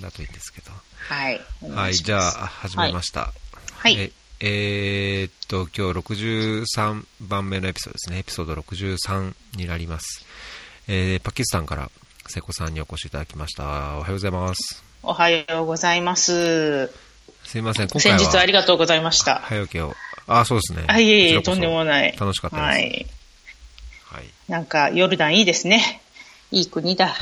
[0.00, 0.70] だといいんですけど。
[1.08, 1.40] はい。
[1.62, 3.32] おはい、じゃあ、始めました。
[3.74, 3.96] はい。
[3.98, 8.18] ええーっと、今日63番目のエピソードですね。
[8.18, 10.24] エピソード63になります。
[10.88, 11.90] えーパキスタンから
[12.26, 13.64] 瀬古さんにお越しいただきました。
[13.64, 14.82] おはようございます。
[15.02, 16.86] おはようございます。
[17.44, 18.18] すいません、今回は。
[18.18, 19.40] 先日ありがとうございました。
[19.40, 19.94] 早起きを。
[20.26, 20.84] あ、そうですね。
[20.86, 22.16] あ、いえいえ、とんでもない。
[22.18, 22.66] 楽しかったです。
[22.66, 24.26] ははい。
[24.26, 24.28] い。
[24.48, 26.02] なんか、ヨルダンいいですね。
[26.50, 27.14] いい国だ。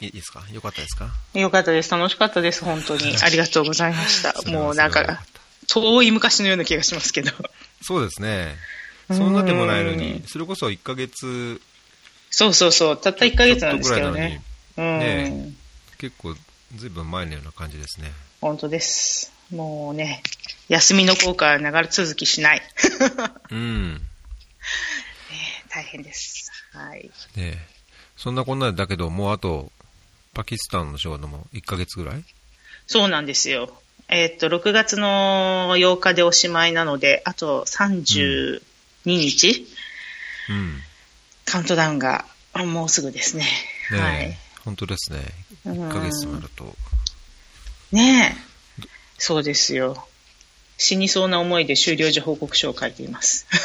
[0.00, 0.42] いいですか？
[0.52, 1.10] よかったですか？
[1.34, 1.90] よかったです。
[1.90, 2.64] 楽しかったです。
[2.64, 3.16] 本当に。
[3.22, 4.34] ありがとうございました。
[4.50, 5.22] もうなんか
[5.68, 7.32] 遠い昔のような気がしますけど。
[7.82, 8.56] そうですね。
[9.08, 11.60] そんなでもないのうにん、それこそ1ヶ月
[12.30, 12.96] そうそうそう。
[13.00, 14.40] たった1ヶ月なんですけどね。
[14.76, 15.50] ね
[15.98, 16.36] 結構
[16.76, 18.12] ずいぶん前のような感じですね。
[18.40, 19.32] 本当です。
[19.50, 20.22] もうね、
[20.68, 22.62] 休みの効果は長続きしない。
[23.50, 24.00] うん。
[25.68, 26.50] 大変です。
[26.72, 27.02] はい。
[27.04, 27.58] ねえ
[28.16, 29.72] そんなこんなだけど、もうあと、
[30.34, 32.24] パキスタンの仕事も1ヶ月ぐらい？
[32.86, 33.72] そうなんですよ。
[34.08, 38.60] えーっと、6月の8日でおしまいなので、あと32
[39.04, 39.66] 日、
[40.48, 40.80] うん。
[41.44, 43.44] カウントダウンがあもうすぐですね。
[43.44, 43.48] ね
[43.92, 44.38] え、はい。
[44.64, 45.20] 本当ですね。
[45.66, 46.74] うん1ヶ月となると。
[47.92, 48.40] ねえ。
[49.18, 50.06] そうですよ。
[50.78, 53.46] 死にそうな思いで終了時報告書を書いています。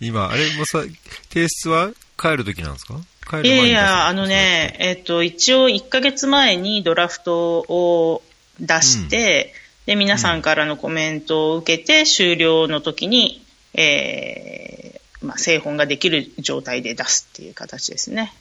[0.00, 0.82] 今、あれもさ、
[1.30, 3.00] 提出は帰る時なんですか？
[3.28, 8.22] 帰るい前に出すやいや、あのね、えっと、一応1ヶ月前にドラフトを
[8.60, 9.52] 出して、
[9.86, 18.32] で、皆さんからのコメントを受けて、終了の時に、えー、まあ、製本ができる状態で出すっていう形ですね。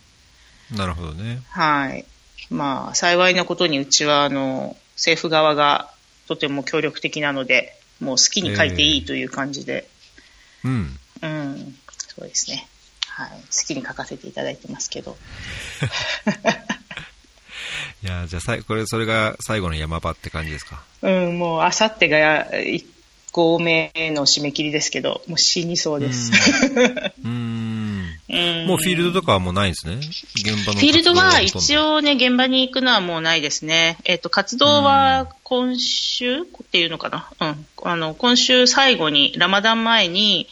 [0.76, 1.42] なるほどね。
[1.50, 2.06] はい。
[2.50, 5.92] まあ、幸いなことにうちは、あの、政府側が
[6.28, 9.88] とても協力的なので、もう好きに書いていいという感じで、
[10.64, 11.00] うん。
[11.22, 12.68] うん、そうですね。
[13.16, 13.30] はい。
[13.30, 13.36] 好
[13.66, 15.16] きに書かせていただいてますけど。
[18.04, 20.84] いや、じゃあさい、これ、それが最後の山場って感じですか？
[21.02, 22.84] うん、もう、あさってが1
[23.32, 26.32] 号目の締め切りですけど、もう死にそうです。
[26.34, 27.86] うーん。
[28.28, 29.96] うんもうフィールドとかはもうないんですね？
[29.96, 33.98] 現場のフィールドは一応ね、現場に行くのはもうないですね。
[34.04, 36.42] えっ、と、活動は今週？
[36.42, 37.30] っていうのかな？
[37.40, 37.66] うん。
[37.84, 40.48] あの、今週最後に、ラマダン前に、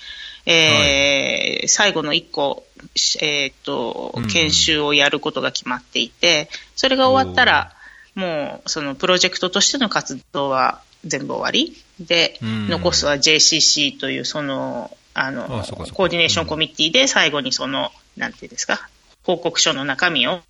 [0.46, 2.66] えー最後の一個、
[2.96, 7.74] しえっ、とうん、研修をやることが決まっていて、それが終わったら、
[8.16, 11.76] もう、そのプロジェクトとしての活動は全部終わり？
[12.00, 12.68] で、うん。
[12.68, 18.90] 残すは JCC という、その、あの、コーディネーションコミッティで最後にその、なんていうんですか、
[19.24, 20.42] 報告書の中身を、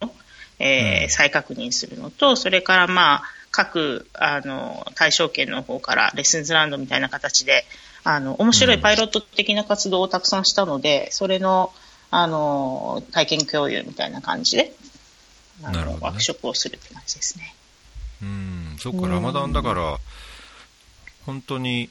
[0.59, 1.09] えーうん。
[1.09, 7.65] 再確認するのと、それからまあ、各、あの、対象圏の方からレッスンズランドみたいな形で、
[8.03, 11.73] あの、面白いパイロット的な活動をたくさんしたので、それの、
[12.11, 14.73] あの、体験共有みたいな感じで、
[15.63, 16.05] あのなるほどね。
[16.07, 17.55] ワークショップをするって感じですね。
[18.21, 19.97] うん、そっか、ラマダンだから、
[21.25, 21.89] 本当に、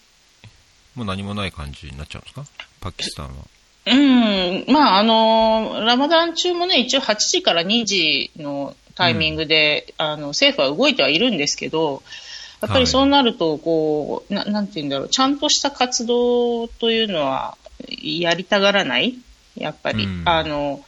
[0.94, 2.44] もう何もない感じになっちゃうんですか？
[2.80, 3.32] パキスタンは。
[3.86, 12.02] うん、まあ、あの、ラマダン中もね、一応8時から2時のタイミングで、あの、政府は動いてはいるんですけど、
[12.62, 17.58] やっぱりそうなると、こう、ななんて言うんだろう、ちゃんとした活動というのは、
[18.02, 19.16] やりたがらない？
[19.56, 20.84] やっぱり、うんあの、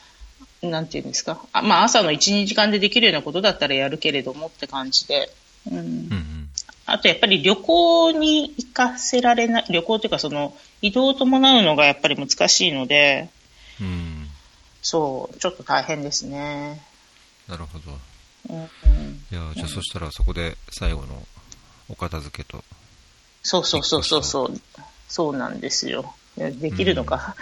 [0.61, 1.39] なんて言うんですか？
[1.51, 5.29] あまあ、朝の1、2時間でできるようなことだったらやるけれどもって感じで。
[5.69, 6.49] うんうんうん。
[6.85, 13.29] あとやっぱり旅行に行かせられない、旅行というかその移動を伴うのがやっぱり難しいので、
[13.81, 14.27] うん。
[14.81, 16.81] そう、ちょっと大変ですね。
[17.47, 17.91] なるほど。
[18.49, 18.67] うんうん、
[19.31, 21.21] いや、じゃあそしたらそこで最後の
[21.89, 22.63] お片付けと。
[23.43, 24.61] そうそうそうそうそう、
[25.07, 26.13] そうなんですよ。
[26.37, 27.35] できるのか？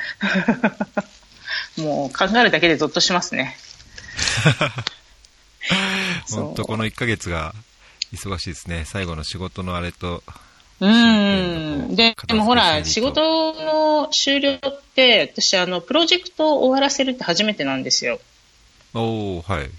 [1.77, 3.57] もう考えるだけでゾッとしますね。
[6.29, 7.53] 本当この1ヶ月が
[8.13, 8.85] 忙しいですね。
[8.85, 10.23] 最後の仕事のあれと。
[10.79, 11.95] うん。
[11.95, 18.19] で、でもほら、仕事の終了って、私、あの、プロジェクトを終わらせるって初めてなんですよ。
[18.93, 19.69] おー、はい。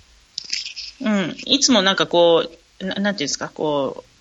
[1.02, 1.36] うん。
[1.44, 2.48] いつもなんかこ
[2.80, 4.13] う、ななんていうんですか、こう、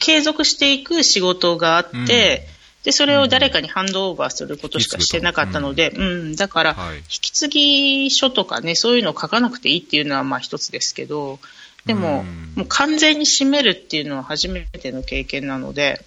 [0.00, 2.54] 継続していく仕事があって、うん
[2.84, 11.38] で、それを誰かにハンドオーバーすることしかしてなかったので、うん、だから、はい引き継ぎ書とかね、そういうのを書かなくていいっていうのはまあ一つですけど、
[11.86, 16.04] でも、うんもう完全に締めるっていうのは初めての経験なので、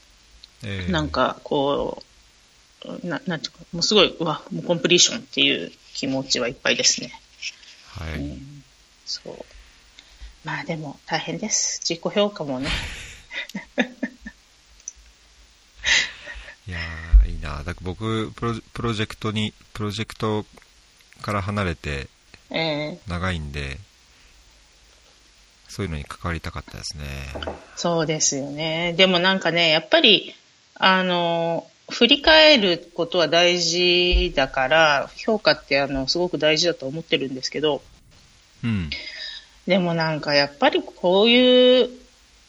[0.64, 2.04] えーなんかこ
[2.86, 7.12] う、ななんていうか、もうすごい、うわ、もうコンプリーションっていう気持ちはいっぱいですね。
[7.88, 8.20] はい。
[8.20, 8.64] うん
[9.08, 9.46] そう。
[10.44, 11.80] まあでも大変です。
[11.82, 12.70] 自己評価もね。
[16.68, 17.64] いやー、いいな。
[17.64, 20.46] だから僕プロ、プロジェクトに、プロジェクト
[21.22, 22.08] から離れて、
[22.50, 23.78] えー、長いんで、
[25.70, 27.04] そういうのに関わりたかったですね。
[27.76, 28.94] そうですよね。
[28.98, 30.34] でもなんかね、やっぱり、
[30.76, 37.82] あの、振り返ることは大事だから、評価ってあの、すごく大事だと思ってるんですけど、
[38.64, 38.90] うん。
[39.68, 41.90] でもなんかやっぱりこういう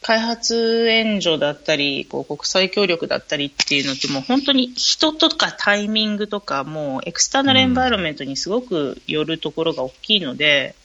[0.01, 10.75] 開発援助だったり、こう国際協力だったりっていうのってもう本当に人とかタイミングとかもうエクスターナルエンバイロメントにすごくよるところが大きいので、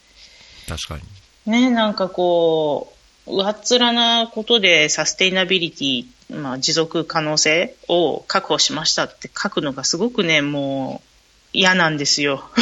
[0.67, 1.03] 確かに。
[1.51, 2.93] ね、なんかこ
[3.27, 11.07] う、上っ面なことでサステイナビリティ、まあ持続可能性を確保しましたって書くのがすごくね、もう
[11.53, 12.43] 嫌なんですよ。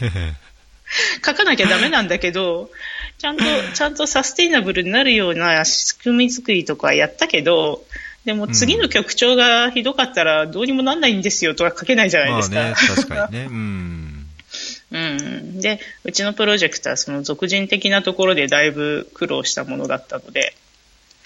[1.24, 2.70] 書かなきゃダメなんだけど、
[3.20, 3.44] ちゃんと、
[3.74, 7.84] ちゃんとサステイナブルになるような仕組み作りとかやったけど、
[8.24, 12.56] でも次の局長がひどかったらどうにもなんないんですよとは書けないじゃないですか。
[12.56, 13.48] まあね、確かにね。
[13.50, 14.26] うん。
[14.92, 15.60] うん。
[15.60, 20.54] で、うちのプロジェクトはその俗人的なところでだいぶ苦労したものだったので、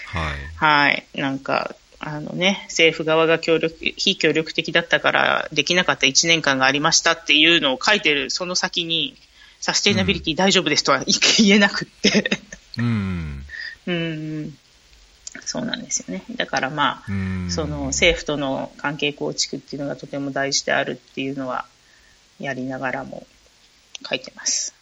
[0.06, 0.34] はい。
[0.56, 1.04] はい。
[1.14, 9.16] なんか、あのね、政府側が協力、非協力的だったからできなかった1年間がありましたっていうのを書いてるその先に、
[9.64, 11.02] サステイナビリティ大丈夫ですとは
[11.38, 12.30] 言えなくって。
[12.76, 13.46] うん。
[13.86, 14.58] うん。
[15.40, 16.22] そうなんですよね。
[16.36, 17.50] だからまあ、うん。
[17.50, 21.64] その政府との関係構築っていうのがとても大事であるっていうのは
[22.38, 23.26] やりながらも
[24.06, 24.74] 書いてます。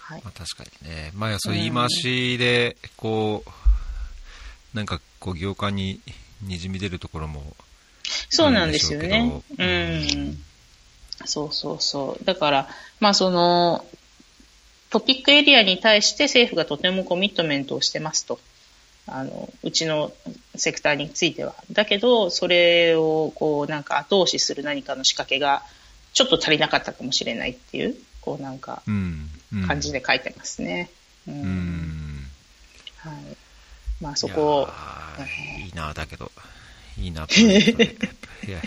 [0.00, 0.22] はい。
[0.24, 1.12] まあ、確かにね。
[1.14, 6.00] まあ、そう言い回しで、こう、なんか、こう、業界に
[6.42, 7.54] にじみ出るところも、
[8.30, 9.18] そうなんですよね。
[9.18, 10.38] うんうけん。
[11.24, 12.24] そうそうそう。
[12.24, 12.68] だから、
[12.98, 13.86] まあその、
[14.90, 18.38] トピックエリアに対して政府がとてもコミットメントをしてますと。
[19.06, 20.12] あの、うちの
[20.54, 21.54] セクターについては。
[21.72, 25.62] だけど、それをこうなんか後押しする何かの仕掛けが
[26.12, 29.30] ちょっと足りなかったかもしれないっていう、こうなんかうん。
[29.50, 30.90] うん感じで書いてますね。
[31.26, 31.30] う。
[31.30, 32.26] うんん。
[32.98, 33.14] はい。
[34.00, 34.68] まあそこを、
[35.58, 36.30] いいいな、だけど。
[36.98, 37.94] いいなと思ったね
[38.46, 38.60] いや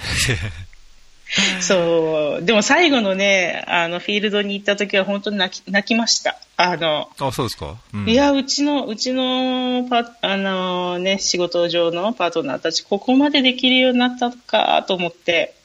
[1.61, 2.45] そう。
[2.45, 6.37] でも最後のね、あの、フィールドに行った時は本当に泣き泣きました。
[6.57, 15.55] あの、あ、そうですか、うんいや、うちの、うちのパ、あのね、仕事上のパートナーたち、ここまでできるようになったのかと思って、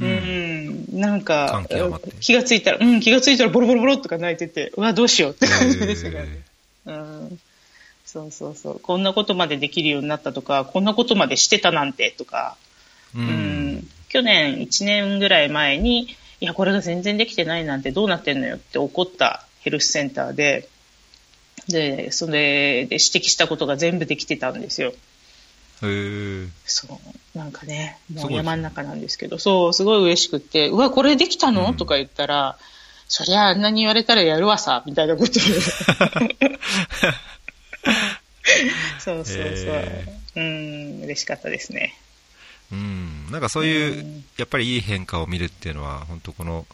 [0.00, 1.64] う、うんなんか
[2.20, 6.42] 気がついたら、うん、気がついたらボロボロボロとか泣いてて、うわ、どうしようって感じでしたからね。
[6.86, 7.38] うん。
[8.04, 8.80] そうそうそう。
[8.80, 12.56] こんなことまでできるようになったとか、こんなことまでしてたなんてとか、
[13.14, 13.26] ううん
[13.76, 13.88] ん。
[14.08, 20.68] 去年1年ぐらい前に、いや、これが全然できてないなんてどうなってんのよって怒ったヘルスセンターで、
[21.68, 24.94] で、それで指摘したことが全部できてたんですよ。
[25.82, 26.86] へーそ
[27.34, 27.38] う。
[27.38, 32.56] なんかね、もう山の中なんですけど、そう、すごい嬉しくって、うわ、これできたの、うんとか言ったら、
[33.08, 35.40] そりゃあんなに言われたらやるわさ、みたいなことで。
[38.98, 39.44] そうそうそう。
[39.44, 40.04] へ
[40.36, 41.94] うん、嬉しかったですね。
[42.72, 43.30] うん。
[43.30, 46.64] なんかそういう、うんやっぱりいい変化を見るっていうのは、本当この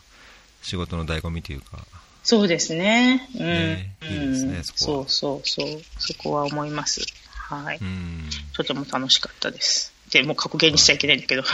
[0.62, 1.78] 仕事の醍醐味というか、
[2.24, 3.28] そうですね。
[3.34, 3.40] うん。
[3.40, 5.82] ねいいですねうんそこはそうそうそう。
[5.98, 7.00] そこは思います。
[7.30, 7.78] はい。
[7.80, 8.30] うん。
[8.54, 9.92] とても楽しかったです。
[10.10, 11.42] で、もう過去形にしちゃいけないんだけど。
[11.44, 11.48] じ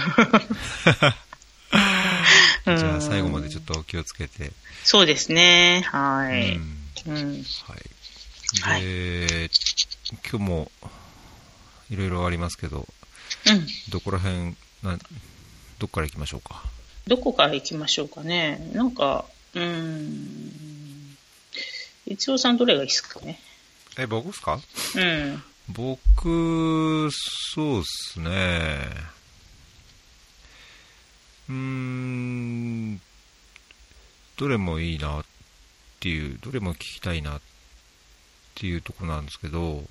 [2.71, 4.53] ゃあ最後までちょっとお気をつけて。
[4.85, 5.83] そうですね。
[5.87, 6.57] はい。
[6.57, 6.77] うん
[7.07, 7.45] うん。
[7.67, 7.81] はい。
[8.63, 9.51] はいで、
[10.31, 10.73] 今日も
[11.91, 12.87] いろいろありますけど、
[13.46, 13.67] うん。
[13.91, 14.99] どこら辺、な
[15.79, 16.63] どっから行きましょうか？
[17.06, 18.70] どこから行きましょうかね。
[18.75, 21.17] なんか、うーん。
[22.06, 23.41] 一応さんどれがいいですかね？
[23.99, 24.60] え、僕ですか？
[24.96, 25.43] うん。
[25.69, 28.31] 僕、そうっすね。
[31.49, 33.01] うーん、
[34.37, 35.25] どれもいいなっ
[36.01, 37.41] ていう、どれも聞きたいなっ
[38.55, 39.84] ていうとこなんですけど、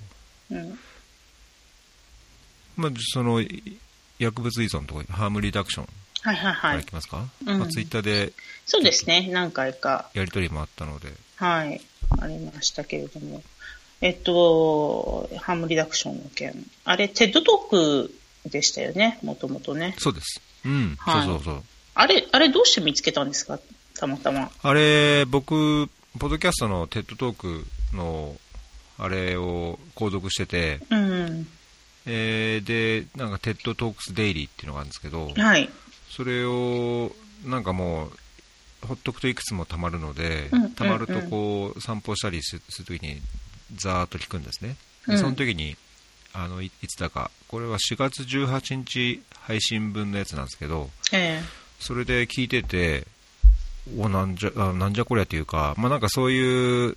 [0.50, 0.78] うん。
[2.80, 3.78] まあ、その、い
[4.18, 5.88] 薬物依存とか、ハームリダクション
[6.22, 6.80] はいはいはい。
[6.80, 8.32] いきますか、うんまあ、ツイッターで
[8.66, 9.28] そうですね。
[9.30, 11.80] 何回か、やりとりもあったので、はい、
[12.18, 13.42] ありましたけれども。
[14.02, 16.54] えっと、 harm reduction の件。
[16.84, 18.14] あれ、 TED Talk
[18.50, 19.18] でしたよね？
[19.22, 19.94] もともとね。
[19.98, 20.40] そうです。
[20.64, 21.62] うん、はいそうそうそう。
[21.94, 23.58] あれ、あれどうして見つけたんですか？
[23.98, 24.50] たまたま。
[24.62, 25.86] あれ、僕、
[26.18, 28.36] ポッドキャストの TED Talk の、
[28.96, 31.48] あれを購読してて、うん。
[32.06, 35.68] えーで、なんか、 TED Talks Daily っていうのがあるんですけど、はい。
[36.08, 37.14] それを、
[37.44, 43.20] なんかもう、ほっとくといくつも溜まるのでうんうんまるとこう、散歩したりすするときに、
[43.74, 44.76] ざーっと聞くんですね。
[45.06, 45.18] でうん。
[45.18, 45.76] その時に、
[46.32, 51.42] あの、いいつだか、これは4月18日配信分のやつなんですけど、え
[51.78, 53.06] それで聞いてて、
[53.98, 56.96] おなんじゃあなんじゃこりゃというか、まあ、なんかそういう、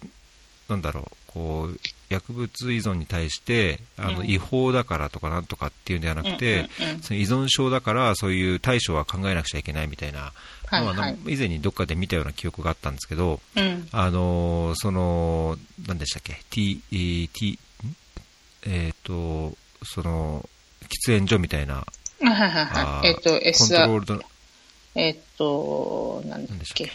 [0.69, 6.69] なんだろう、こう薬物依存に対してあの、うん違法だからとかなんとかっていうんではなくて、
[7.01, 10.31] その依存症だからそういう対処は考えなくちゃいけないみたいな、
[10.65, 13.87] はいはい以前にどっかで見たような記憶があったんですけど、うん。
[13.91, 17.57] あのその、何でしたっけ、T、えー T、ん？
[18.65, 20.47] えっ、と、その、
[20.83, 21.85] 喫煙所みたいな、は
[22.21, 23.01] いはいはいあ。
[23.03, 24.19] えっと、コントロールド、
[24.95, 26.91] えっと、なんでしたっけ？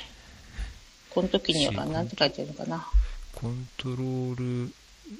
[1.10, 2.86] この時には、んて書いてるのかな？
[3.40, 4.72] コントロール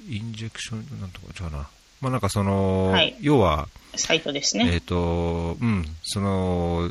[0.08, 1.68] injection、なんとか、じゃあな。
[2.00, 4.80] まあなんかその、はい要は、サイトですえっ、ね。
[4.80, 6.90] と、うん、その、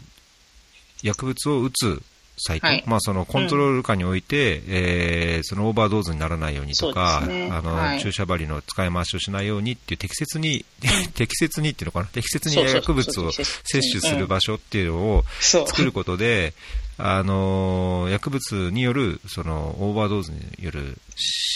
[1.03, 2.01] 薬物を打つ
[2.37, 2.83] サイト、はい。
[2.85, 7.49] まあそのコントロール下において、えーそのオーバードーズにならないようにとか、ね。
[7.51, 7.99] あの、はい。
[8.01, 10.65] 注射針の使い回しをしないようにっていう適切に、
[11.13, 15.25] 適切にっていうのかな、適切に薬物を適摂取する場所っていうのを。
[15.41, 16.53] 作ることで、
[16.99, 20.97] あの薬物によるそのオーバードーズによる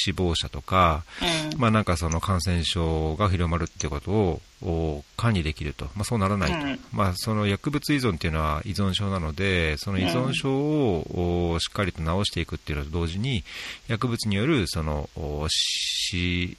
[0.03, 1.03] 死亡者とか、
[1.53, 1.59] うん。
[1.59, 6.79] まあ、なんかその感染症が広まるっていうことをお管理できると、まあ、そうならないと、うん。
[6.91, 13.43] まあ、その薬物依存っていうのは依存症なので、その依存症を、おしっかりと治していくっていうのと同時に、
[13.87, 16.57] 薬物によるそのお死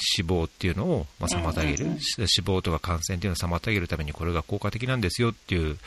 [0.00, 5.78] 死亡っていうのをまあ妨げる、死亡とか感染っていうのを妨げるためにこれが効果的なんですよっていう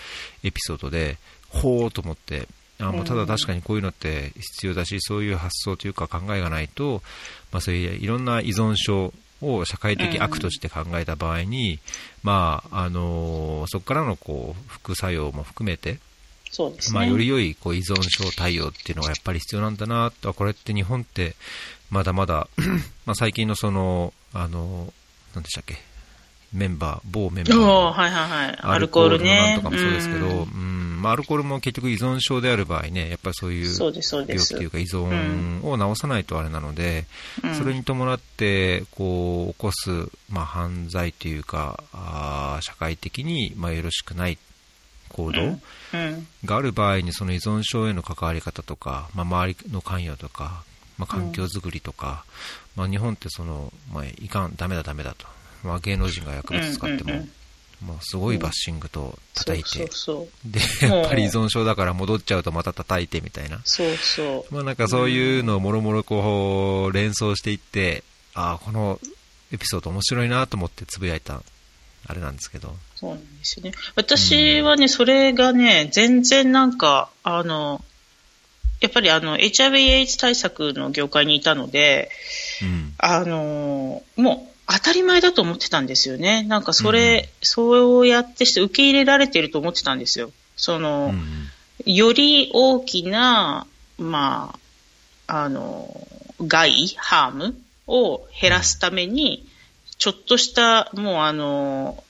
[0.43, 1.17] エピソードで、
[1.49, 2.47] ほーと思って、
[2.87, 7.01] あもうただ確かにこういうのって必要だし、そういう発想というか考えがないと、
[7.51, 11.79] まあ、そういういろんな依存症を社会的悪として考えた場合に、
[12.23, 15.99] まああのそこからのこう副作用も含めて、
[16.53, 16.99] そうですね。
[16.99, 21.35] まあ、より良いこう依存症対応っていうのがやっぱり必要なんだなと、これって日本って
[21.89, 22.47] まだまだ
[23.05, 24.93] まあ最近のその、あの、
[25.33, 25.81] なんでしたっけ、
[26.53, 28.57] メンバー、某メンバーはいはいはい。
[28.61, 29.35] アルコールのね。
[29.35, 34.53] なんとかもそうですけど、ううんんまあ、アルコールも結局依存症である場合ね、やっぱりそういうそうです、そうです。
[34.53, 37.05] 病気というか依存を治さないとあれなので、
[37.43, 44.37] うんそれに伴ってこう起こす、まあ、犯罪というかあー社会的にまあよろしくない
[45.09, 45.61] 行動うん
[45.93, 46.27] うん。
[46.45, 50.63] がある場合にその依存症への関わり方とか、まあ、周りの関与とか、
[50.97, 52.25] まあ、環境づくりとか、
[52.75, 55.25] まあ、日本ってその、まあ、いかん、ダメだ、ダメだと、
[55.63, 57.31] まあ、芸能人が薬物使っても、うんうんうん
[57.87, 60.51] まあ、すごいバッシングと叩いて、そうそう
[60.81, 63.59] でもうやっぱり依存症だから戻っちゃうとまた叩いてみたいな。
[63.65, 63.87] そう。
[63.89, 64.53] そうそう。
[64.53, 68.03] まあなんかそういうのをもろもろこう連想していって、
[68.33, 68.99] ああ、この
[69.51, 71.43] エピソード面白いなと思ってつぶやいた、
[72.07, 72.73] あれなんですけど。
[72.95, 73.73] そうなんですよね。
[73.95, 77.83] 私はね、それがね、全然なんか、あの、
[78.79, 82.09] やっぱりあの、HIV/AIDS 対策の業界にいたので、
[82.61, 82.93] うん。
[82.97, 86.43] あの、もう当たり前だと思ってたんですよね。
[86.43, 90.31] なんかそれ、そうやってして受け入れられてると思ってたんですよ。
[90.55, 91.49] その、うん
[91.85, 93.67] より大きな、
[93.97, 94.57] ま
[95.27, 96.07] あ、あの、
[96.39, 97.55] 害、ハーム
[97.87, 99.45] を減らすために、
[99.97, 102.03] ちょっとした、もうあの、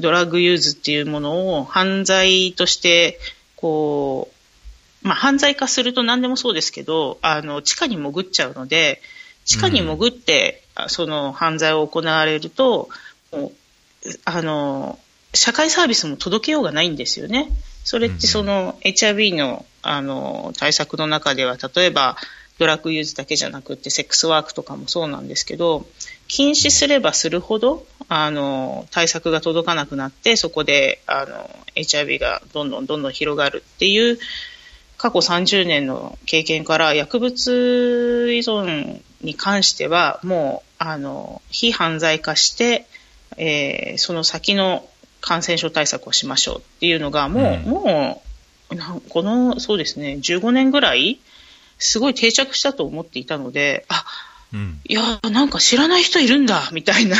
[0.00, 3.18] ドラッグユーズっていうものを犯罪として、
[3.56, 4.30] こ
[5.04, 9.02] う、まあ、犯罪化すると何でもそうですけど、あの、地下に潜っちゃうので、
[9.44, 12.88] 地下に潜って、あその犯罪を行われると、
[13.32, 13.52] もう
[14.24, 14.98] あの、
[15.34, 17.50] 社会サービスも届けようがないんですよね。
[17.84, 22.16] それってその HIV のあの対策の中では、例えば
[22.58, 25.86] ドラッグユーズだけじゃなくてセックスワークとかもそうなんですけど、
[26.26, 34.18] 禁止すればするほど、あの、対策が届かなくなって、そこで、あの、HIV がどんどんどんどん広がるっていう、
[34.96, 42.86] 過去30年の経験から薬物依存に関しては、もう、あの、非犯罪化して、
[43.36, 44.88] えーその先の
[45.20, 48.22] 感染症対策をしましょうっていうのが、もう、うんも
[48.70, 51.18] う、なんこの、そうですね、15年ぐらい、
[51.78, 54.04] すごい定着したと思っていたので、あ、
[54.52, 54.80] うん。
[54.86, 57.16] いや、なんか知らない人いるんだ、みたいな、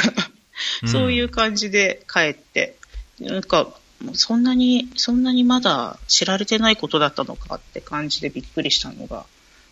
[0.83, 2.77] うんそういう感じで帰って、
[3.21, 3.69] なんか、
[4.03, 9.25] もうそんなに、そんなにまだ知られてないことだったのかって感じでびっくりしたのが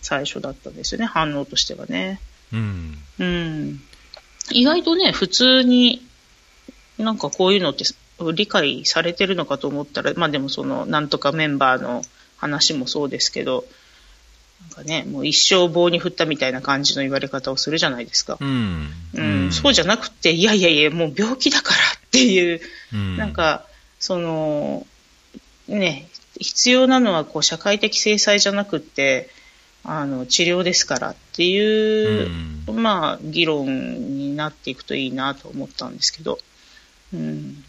[0.06, 2.20] 最初だったんですよね、反応としてはね。
[2.52, 2.98] うん。
[3.18, 3.80] うん。
[4.52, 6.00] 意外とね、普通に、
[6.96, 7.84] なんかこういうのって
[8.32, 12.02] 理解されてるのかと思ったら、まあでもその、なんとかメンバーの
[12.36, 13.64] 話もそうですけど、
[14.60, 18.38] なんかね、もう一生棒に振ったみたいな感じの言われ方をするじゃないですか。
[18.40, 18.90] うん。
[19.12, 22.60] うん、そうじゃなくて、いやいやいや、もう病気だからっていう、
[22.94, 23.66] うんなん、か、
[23.98, 24.86] その、
[25.66, 26.08] ね、
[26.38, 29.30] 必要なのはこう社会的制裁じゃなくって、
[29.88, 36.38] あの、治療ですからっていう、まあ、議論になっていくといいなと思ったんですけど。
[37.14, 37.64] うん。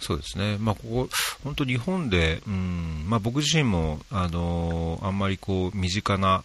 [0.00, 1.08] そうですね、まあ、ここ、
[1.42, 3.04] 本当、日本で、うん。
[3.06, 6.44] まあ、僕自身も、あのあんまりこう身近な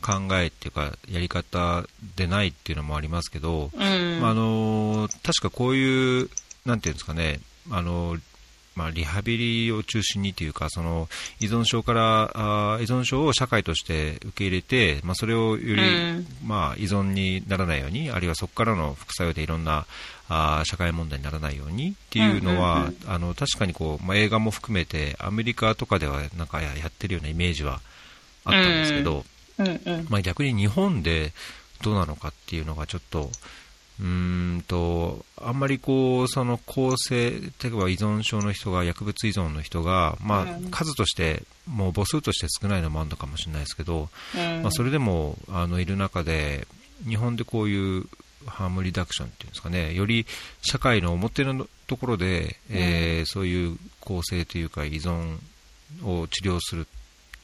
[0.00, 1.84] 考えっていうか、やり方
[2.16, 6.30] でないっていうのもありますけど、うん、まあ、あの確かこういう、
[6.64, 7.40] なんていうんですかね、
[7.70, 8.16] あの
[8.76, 11.08] まあ、リハビリを中心にというか、その
[11.40, 15.84] 依存症からあ依存症を社会として受け入れて、まあ、それをより、う
[16.18, 19.86] ん、まあ、依存にならないように、あるいはそこからの副作用でいろんな
[20.28, 27.80] あ社会問題にならないようにっていうのは、あの確かにこう、まあ、映画も含めてアメリカとかではなんかやってるようなイメージは
[28.44, 29.24] あったんですけど、
[30.08, 31.32] まあ、逆に日本で
[31.82, 33.30] どうなのかっていうのがちょっと、
[34.00, 44.08] うんとあんまりこうその構成、例えば依存症の人が、薬物依存の人が、まあ、数として、もう母数として少ないのもあるのかもしれないですけど、
[44.62, 46.66] まあ、それでもあのいる中で、
[47.06, 48.06] 日本でこういう
[48.46, 50.26] ハームリダクションっていうんですかね、より
[50.62, 55.38] 社会の表のところで、えー、そういう構成というか依存
[56.02, 56.84] を治療するっ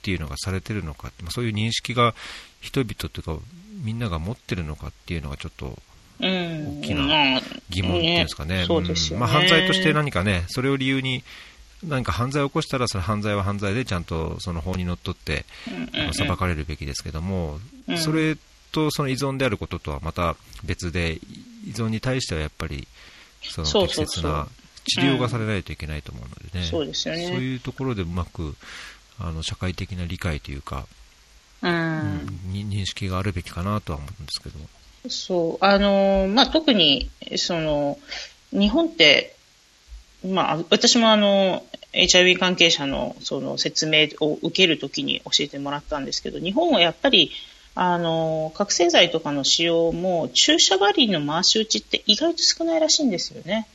[0.03, 2.15] ていうのがされてるのか、まあ、そういう認識が
[2.61, 3.37] 人々というか、
[3.83, 5.79] みんなが持ってるのかっていうのがちょっと
[6.21, 8.67] 大きな疑問っていうんですかね、
[9.19, 11.23] まあ、犯罪として何かね、それを理由に
[11.87, 15.45] 何か犯罪を起こしたら、その犯罪は犯罪でちゃんとその法にのっとって、
[16.13, 17.59] 裁かれるべきですけども、
[17.97, 18.37] それ
[18.73, 21.15] とその依存であることとはまた別で、
[21.67, 22.87] 依存に対してはやっぱり
[23.43, 24.47] その適切な
[24.85, 27.29] 治療がされないといけないと思うのでね、そうですよね。
[27.29, 28.57] そういうところでうまく
[29.19, 30.87] あの社会的な理解というか、
[31.63, 31.71] うん、
[32.51, 34.59] 認識があるべきかなとは思うんですけど。
[35.09, 37.99] そう、あの、まあ、特に、その、
[38.53, 39.37] 日本って、
[40.27, 47.33] まあ、私もあの、HIV 関係者のその説明を受けるときに教えてもらったんですけど、日本はやっぱり、
[47.75, 53.67] あの、覚醒剤とかの使用も注射針の回し打ちって意外と少ないらしいんですよね。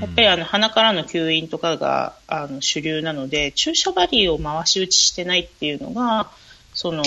[0.00, 6.30] やっぱりあの鼻からの吸引とかがあの主流なので、注射針を回し打ちしてないっていうのが、
[6.72, 7.02] その、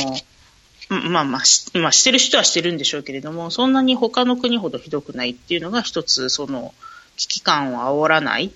[0.89, 6.73] まあまあし、まあ、してる人はしてるんでしょうけれども、そんなに他の国ほどひどくないっていうのが一つ、その、
[7.17, 8.51] 危機感を煽らない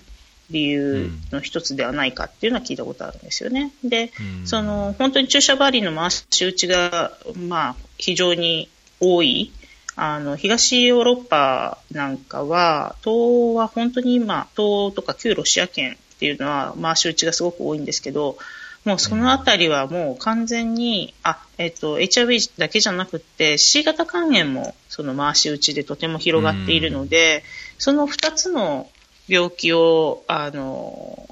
[0.50, 3.72] 理由の一つではないかっていうのは聞いたことあるんですよね。
[3.84, 4.10] で、
[4.44, 8.68] その、本当に注射針の回し打ちが、まあ、非常に
[9.00, 9.52] 多い。
[9.96, 18.36] あの、東ヨーロッパなんかは、東は本当に今、東とか旧ロシア圏っていうのは回し打ちがすごく多いんですけど、
[18.84, 27.44] もうそのあたりはもう完全に、あ、えっと、HIV だけじゃなくて C 型肝炎もその回し打ちでとても広がっているので、
[27.78, 28.88] その2つの
[29.26, 31.28] 病気を、あの、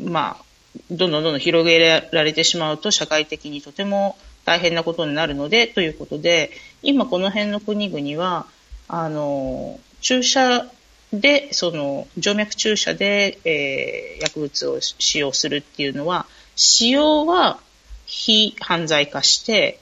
[0.00, 0.44] まあ、
[0.90, 1.78] どんどんどんどん広げ
[2.12, 8.46] られてしまうと社会的にとても大変なことになるので、ということで、今この辺の国々は、
[8.86, 10.66] あの、注射
[11.12, 17.60] で、その、静脈注射で、えー、薬物を使用するっていうのは、使用は
[18.06, 19.78] 非犯罪化して、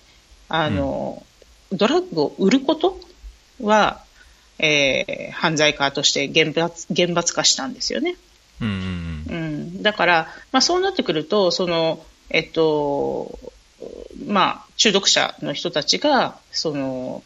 [0.48, 1.24] あの、
[1.70, 2.98] うん、ドラッグを売ること
[3.60, 4.02] は、
[4.58, 8.16] えー、犯罪化として厳罰厳罰化したんですよね。
[8.60, 13.38] うん、うん、だから、まあ、そうなってくると、その、えっと、
[14.26, 17.22] まあ、中毒者の人たちが、その、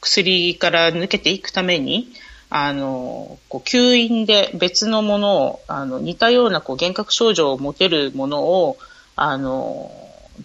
[0.00, 2.08] 薬から抜けていくために、
[2.50, 8.76] あの、こう吸引で別のものを、あの、似たようなこう幻覚症状を持てるものを、
[9.14, 9.90] あの、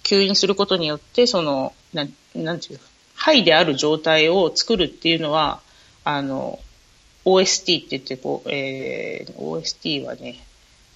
[0.04, 2.80] 吸引することによって、その、なん、なんていう
[3.16, 5.62] ハイである状態を作るっていうのは、
[6.04, 6.60] あの、
[7.26, 10.46] OST って言って、こう、えー、OST はね、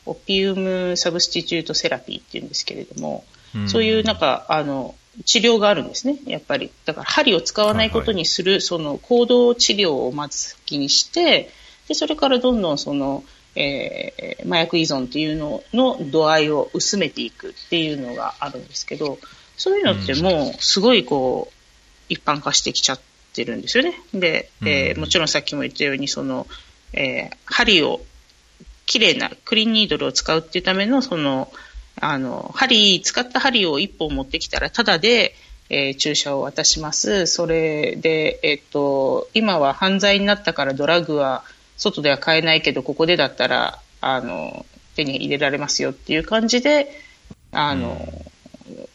[0.06, 3.24] オピウムサブスティチュートセラピーっていうんですけれども、
[3.68, 4.94] そういうなんか、あの、
[5.26, 6.72] 治療があるんですね、やっぱり。
[6.86, 11.52] だから針を使わないことにする、はいはい、その行動治療をまず先にして、
[11.88, 13.24] で、それからどんどんその、
[13.56, 19.18] えー、麻薬依存っていうのの度合いを薄めていくっていうのがあるんですけど、
[19.58, 21.54] そういうのってもうすごいこう、
[22.08, 23.00] 一般化してきちゃっ
[23.34, 23.94] てるんですよね。
[24.14, 26.48] で、えー、もちろんさっきも言ったように、その、
[26.94, 28.02] えー、針を、
[28.86, 31.52] 綺麗なクリーンニードルを使うっていうための、その、
[32.02, 35.36] あの、針、使った針を1本持ってきたら、ただで、
[35.70, 37.28] えー、注射を渡します。
[37.28, 41.44] それで、えっと、今は犯罪になったからドラッグは
[41.78, 46.92] 外では買えないけど、ここでだったら、あの、手に入れられますよっていう感じで、
[47.52, 48.08] あの、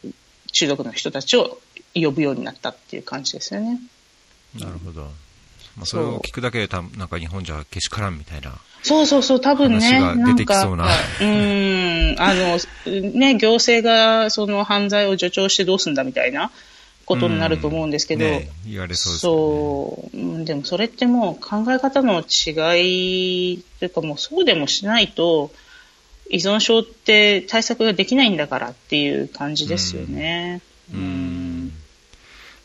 [0.02, 0.14] うん、
[0.52, 1.60] 中毒の人たちを
[1.94, 3.78] 呼ぶようになったっていう感じですよね。
[4.58, 5.02] なるほど。
[5.76, 8.58] まあ、それを聞くだけでた、なんか日本じゃけしからんみたいな。
[8.84, 10.14] そうそうそう、多分ね。
[10.26, 10.84] 出てきそうな。
[11.20, 12.58] うん、あの、
[13.14, 16.50] ね、行政がその犯罪を助長してどうすんだみたいな
[17.06, 20.10] ことになると思うんですけど、ね、言われそうです、ね、そ
[20.42, 25.50] うでもそれってもう考え方の違いというかもうそうでもしないと
[26.28, 30.60] 依存症って対策ができないんだからっていう感じですよね。
[30.92, 31.33] うん、うん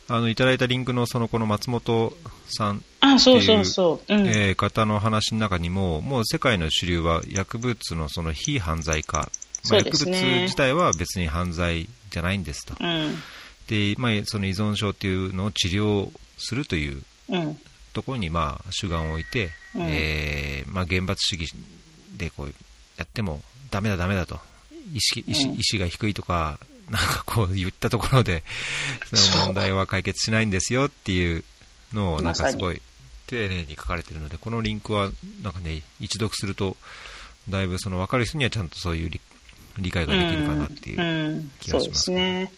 [0.09, 2.13] あのいただいたリンクのそのこの松本
[2.47, 3.65] さんっていうあそうそう。
[3.65, 9.29] そう、うん、えー、方の話の中にも、もう世界の主流は薬物のその非犯罪化、
[9.69, 13.15] まあ、薬物自体は別に犯罪じゃないんですと、うん、
[13.67, 17.03] でまあ、その依存症っていうのを治療するという
[17.93, 21.51] ところに、まあ、主眼を置いて、うん、えー、まあ、厳罰主義
[22.17, 22.53] でこう
[22.97, 23.41] やっても
[23.71, 24.39] だめだ、だめだと。
[24.93, 28.43] 意識意識、意識が低いとか、なんかこう言ったところで、
[29.13, 31.43] その問題は解決しないんですよっていう
[31.93, 32.81] のを、なんかすごい
[33.27, 36.75] 丁寧に書かれているので、このリンクはなんかね、一読すると、
[37.47, 39.11] だいぶその分かる人にはちゃんとそういう
[39.77, 42.51] 理解ができるかなっていう気がします、ね。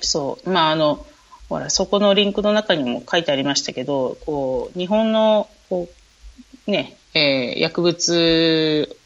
[0.00, 1.06] そう、まああの、
[1.48, 5.88] ほら、そこのリンクの中にも書いてありましたけど、こう、日本の、こ
[6.66, 8.96] う、ね、えー、薬物、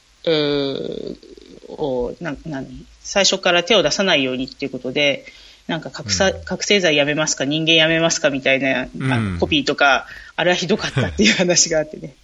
[1.69, 2.87] を、な、何？
[3.03, 5.25] 最初から手を出さないようにっていうことで、
[5.67, 12.15] なんか覚醒,、覚醒剤やめますか、人間やめますかみたいな、あのコピーとか、あれはひどかったっていう話があってね。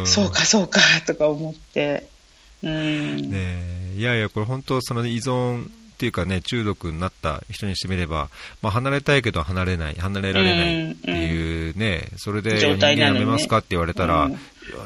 [0.00, 2.06] うん、そうか、そうか、とか思って。
[2.62, 3.30] うん。
[3.30, 8.30] ねいやいや、これ本当、その依存っていうかね、中毒になった人にしてみれば、
[8.62, 14.30] まあ、離れたいけど離れない、離れられないっていうね、うんうん、それで人間やめますかって言われたら、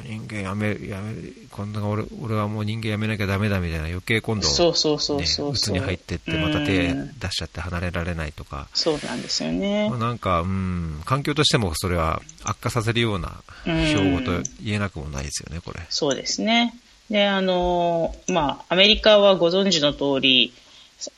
[0.04, 1.14] 人間やめ、やめ、
[1.50, 5.50] こんな俺俺はもう人間やめなきゃだめだみたいな余計今度、ね、そうそうそうそう。
[5.50, 8.68] うつに入ってって、また手出しちゃって離れられないとか。
[8.74, 9.88] そうなんですよね。
[9.90, 15.80] まあ、なんか、うん、環境としてもそれは悪化させるような標語と言えなくもないですよね、これ。
[15.90, 16.74] そうですね。
[17.10, 20.52] で、あの、まあ、アメリカはご存知の通り、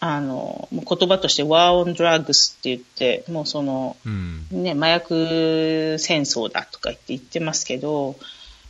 [0.00, 8.16] あの、言葉として War on Drugs って言って、もうその、うん、ね、麻薬戦争だとか言って言ってますけど、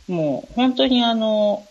[0.07, 1.65] もう本当にあの、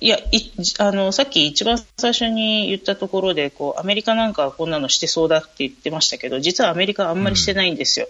[0.00, 8.08] いや、いあの、さっき一番最初に言ったところで、こう、アメリカなんかはこんなのしてそうだって言ってましたけど、実はアメリカはあんまりしてないんですよ。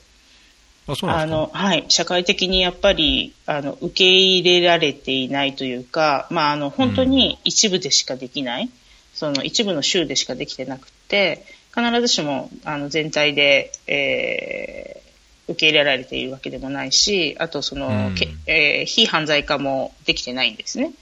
[0.88, 1.58] うん、あ、そうなんですか？
[1.58, 1.84] はい。
[1.88, 8.64] 社会的にやっぱり、あの、受け入れられていないというか、まあ、あの、本当に一部でしかできない。
[8.64, 8.72] うん
[9.14, 11.44] その一部の州でしかできてなくて、
[11.76, 15.01] 必ずしもあの全体で、えー、
[15.52, 18.14] 受け入れられているわけでもないし、あとその、うん、
[18.46, 20.92] えー、非犯罪化もできてないんですね、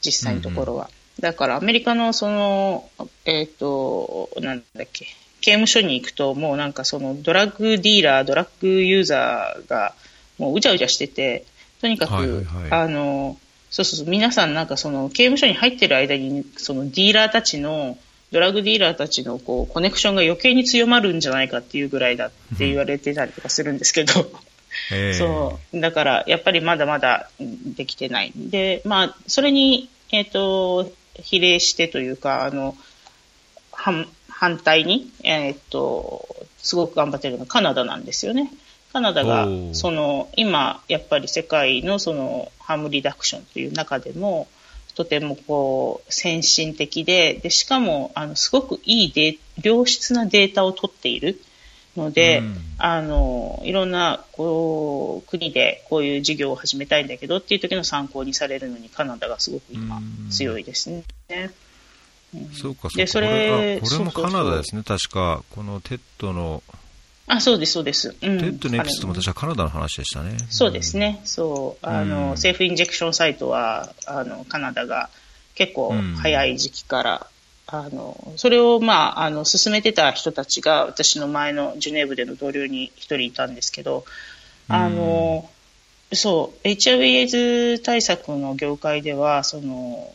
[0.00, 0.84] 実際のところは。
[0.84, 2.90] うんうん、だからアメリカのその、
[3.24, 5.06] えっ、ー、と、なんだっけ、
[5.40, 9.94] 刑務所に行くと、もうなんかそのドラッグディーラー、ドラッグユーザーが
[10.38, 11.44] もううじゃうじゃしてて、
[11.80, 13.36] とにかく、はいはいはい、あの、
[13.70, 17.98] そうそうそう、皆さんなんかその刑務所に入ってる間に、そのディーラーたちの、
[18.32, 24.12] ドラッグディーラーたちのこうコネクションが余計に強まるんじゃないかっていうぐらいだって言われてたりとかするんですけど、
[25.18, 28.32] そう、だからやっぱりまだまだできてない。
[28.34, 30.92] で、まあ、それに、えっ、ー、と、
[31.22, 32.76] 比例してというか、あの、
[33.70, 36.26] 反反対に、えっ、ー、と、
[36.58, 38.50] すごく頑張ってるのはカナダなんですよね。
[38.92, 44.48] カナダが、その、今、やっぱり世界のその、ハームリダクションという中でも、
[44.94, 51.40] とてもこう、先進的で、で、しかも、あの、すごくいいデ良質なデータを取っている
[51.96, 60.00] ので、うん、あの、いろんな、こう、国でこういう事業を始めたいんだけどっていう時の参考にされるのに、カナダがすごく今、
[60.30, 61.04] 強いですね。
[62.34, 62.96] うん、そうか、そうか。
[62.98, 65.42] で、それ、これもカナダですね、確か。
[65.50, 66.62] この TED の
[67.36, 68.08] あ、そうです、そうです。
[68.08, 70.36] うん、テッドネクストも私はカナダの話でしたね。
[70.50, 71.20] そうですね。
[71.24, 71.86] そう。
[71.86, 75.08] あの、うん、 safe injection site は、あの、カナダが
[75.54, 77.26] 結構早い時期から、
[77.72, 84.04] うん、あの、それを、まあ、あの、進めてた人たちが、私の前のジュネーブでの同僚に一人いたんですけど、
[84.68, 85.48] あの、
[86.10, 90.12] うん、そう、HIV 対策の業界では、その、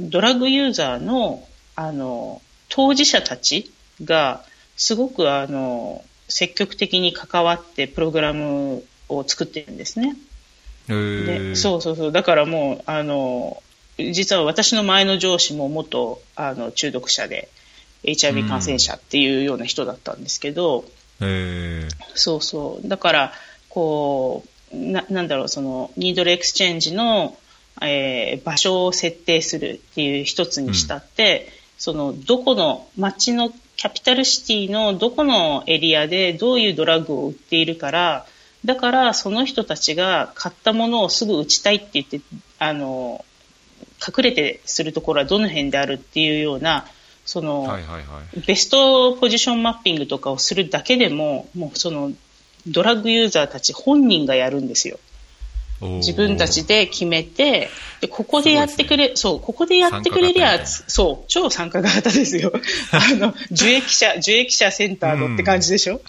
[0.00, 3.70] ドラッグユーザーの、あの、当事者たち
[4.02, 4.42] が、
[4.76, 10.16] すごくあの、積極的に関わってプログラムを作ってるんですね。
[10.88, 12.12] でそうそうそう。
[12.12, 13.62] だからもう、あの、
[13.98, 17.48] 実は私の前の上司も元あの中毒者で
[18.04, 20.84] HIV 感染者っていうような人だったんですけど、
[21.20, 22.88] うん、そうそう。
[22.88, 23.32] だから、
[23.68, 27.36] こう、ななんだろう、その、ニードルエクスチェンジの、
[27.82, 38.26] えー、場所を設定するっていう一つにしたって、うん、その、どこの街のキャピタルシティのどこのエリアでどういうドラッグを売っているから、
[38.62, 42.20] だからその人たちが買ったものをすぐ打ちたいって言って、
[42.58, 43.24] あの、
[44.06, 46.88] 隠れてするところはどの辺であるっていうような、
[47.24, 48.40] その、はいはいはい。
[48.46, 52.12] ベストポジションマッピングとかをするだけでも、もうその、
[52.66, 54.98] ドラッグユーザーたち本人がやるんですよ。
[55.80, 62.52] 自分たちで決めて、で、ここでやってくれ、そう、ここでやってくれりゃそう、超参加型ですよ。
[62.92, 66.02] あの、受益者、受益者センターのって感じでしょ、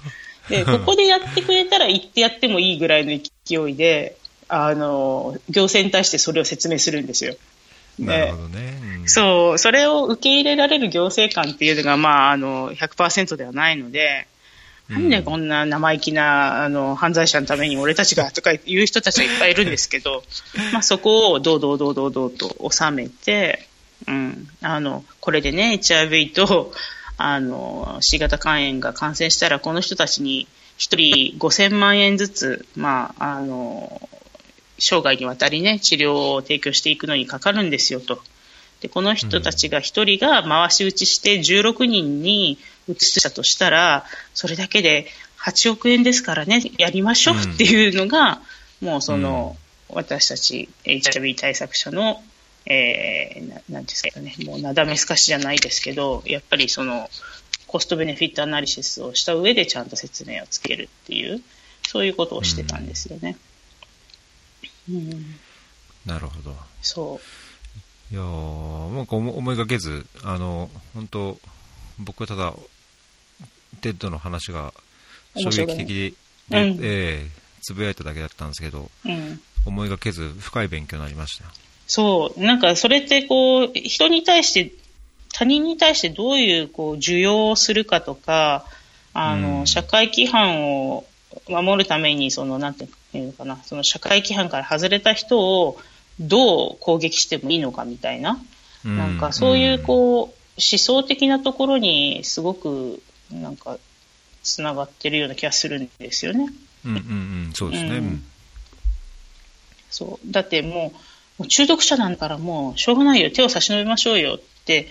[0.49, 4.17] で、 ここでやってくれたら行ってやってもいいぐらいの勢いで、
[4.49, 7.35] あの、行政に対してそれを説明するんですよ。
[7.97, 8.79] なるほどね。
[8.83, 14.27] うんそう、それを受け入れられる行政官っていうのが、まあ、あの、100%ではないので、
[14.91, 20.23] なんでこんな生意気な、あの、犯罪者のために俺たちがとか言う人たちがいっぱいいるんですけど、
[20.73, 23.67] まあそこをどうどうどうどうどうと収めて、
[24.05, 26.73] うん、あの、これでね、HIV と、
[27.17, 34.09] あの、C 型肝炎が感染したら、この人たちに1人5000万円ずつ、まあ、あの、
[34.77, 38.21] 生涯にわたりね、治療を提供していくのにかかるんですよと。
[38.81, 45.07] で、この人たちが1人が回し打ちして16人に移したとしたら、それだけで
[45.39, 48.41] 8億円ですからね、やりましょうっていうのが、
[48.81, 49.57] もうその、
[49.89, 52.23] 私たち HIV 対策者の、
[52.65, 57.09] えー、ななんですかね、もうなだめすかしじゃないですけど、やっぱりその、
[57.67, 61.41] コストベネフィットアナリシスをした上でちゃんと説明をつけるっていう、
[61.87, 63.37] そういうことをしてたんですよね。
[64.89, 65.39] うん、
[66.05, 66.55] なるほど。
[66.81, 67.21] そ
[68.11, 68.13] う。
[68.13, 71.39] いやーなんか思思いがけず、あの、本当
[71.97, 72.53] 僕はただ、
[73.79, 74.73] TED の話が
[75.35, 76.15] 衝撃的
[76.49, 79.39] で、うんええつぶやいただけだったんですけど、うん。
[79.65, 81.51] 思いがけず深い勉強になりましたよ。
[81.87, 82.43] そう。
[82.43, 84.71] なんか、それって、こう、人に対して、
[85.33, 88.65] 他人に対してどういう、こう、受容をするかとか、
[89.13, 91.05] あの、うん社会規範を
[91.47, 95.79] 守るために、その、なんていうのかな、その社会規範から外れた人を
[96.19, 98.41] どう攻撃してもいいのかみたいな、
[98.83, 103.01] うんなんか、そういう、こう、思想的なところに、すごく、
[103.31, 103.77] なんか、
[104.43, 106.49] つながってるような気がするんですよね。
[106.85, 107.01] うんうんう
[107.49, 107.97] ん、そうですね。
[107.97, 108.23] うん
[109.91, 110.31] そう。
[110.31, 114.87] だってもう、もう中毒者なんだからもう、しょうがないよ、手を差し伸べましょうよって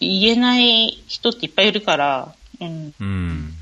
[0.00, 2.94] 言えない人っていっぱいいるから、うん。
[2.98, 3.54] うん。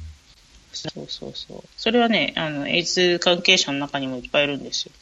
[0.73, 1.65] そうそうそう。
[1.77, 4.93] それはね、あの、エイズ関係者の中にもいっぱいいるんですよ。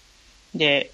[0.55, 0.93] で、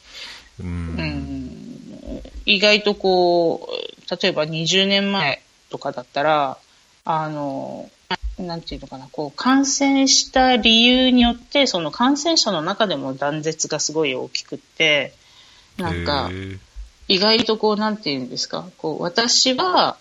[0.59, 0.63] う。
[0.63, 6.59] うんん、意外とこう、例えば20年前とかだったら、
[7.05, 7.91] あの、
[8.39, 15.13] なんていうのかな、こう、感染した理由によって、その感染者の中でも断絶がすごい大きくって、
[15.77, 16.31] なんか
[17.09, 19.97] 意外とこう、なんていうんですか、こう、私は、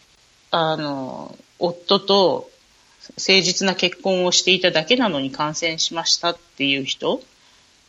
[0.52, 2.50] あの、夫と
[3.18, 7.22] 誠実な結婚をしていただけなのに感染しましたっていう人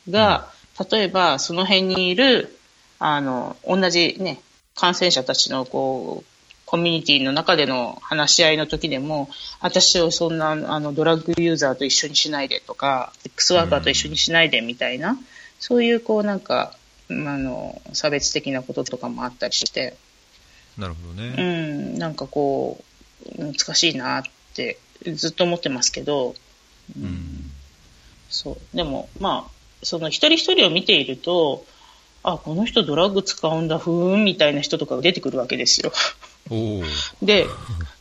[0.09, 0.51] が、
[0.91, 2.57] 例えばその辺にいる、
[2.99, 4.41] あの、同じね、
[4.75, 6.30] 感染者たちのこう、
[6.71, 9.29] コミュニティの中での話し合いの時でも、
[9.61, 15.19] 私をそんなあのドラッグユーザーと一緒にしないでとか、X ワーカーと一緒にしないでみたいな、
[15.59, 16.77] そういうこうなんか、
[17.09, 19.97] まああの、差別的なこととかもあったりして、
[20.79, 21.31] なるほどうね。
[21.43, 22.85] ん、なんかこ
[23.37, 24.23] う、難しいなっ
[24.55, 24.79] て
[25.13, 26.37] ずっと思ってますけど、
[26.97, 27.51] うん。
[28.29, 28.77] そう。
[28.77, 29.51] でも、まあ、
[29.83, 31.67] その一人一人を見ていると、
[32.23, 35.91] あ、この人ドラッグ使うんだ、ふーん、みたいな人とかが出てくるわけですよ。
[37.23, 37.47] で、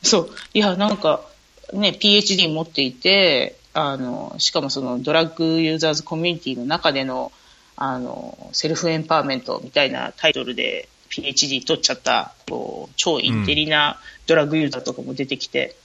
[0.04, 1.26] そう、いや、なんか、
[1.74, 7.32] ね、PhD 持っていて、あの、しかもそのドラッグユーザーズコミュニティの中での、
[7.76, 15.76] あの、セルフエンパワーメントみたいなタイトルで PhD 取っちゃった、こう、超インテリなドラッグユーザーとかも出てきて、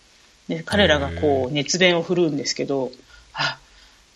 [0.49, 2.91] で、彼らがこう、熱弁を振るうんですけど、
[3.35, 3.59] あ、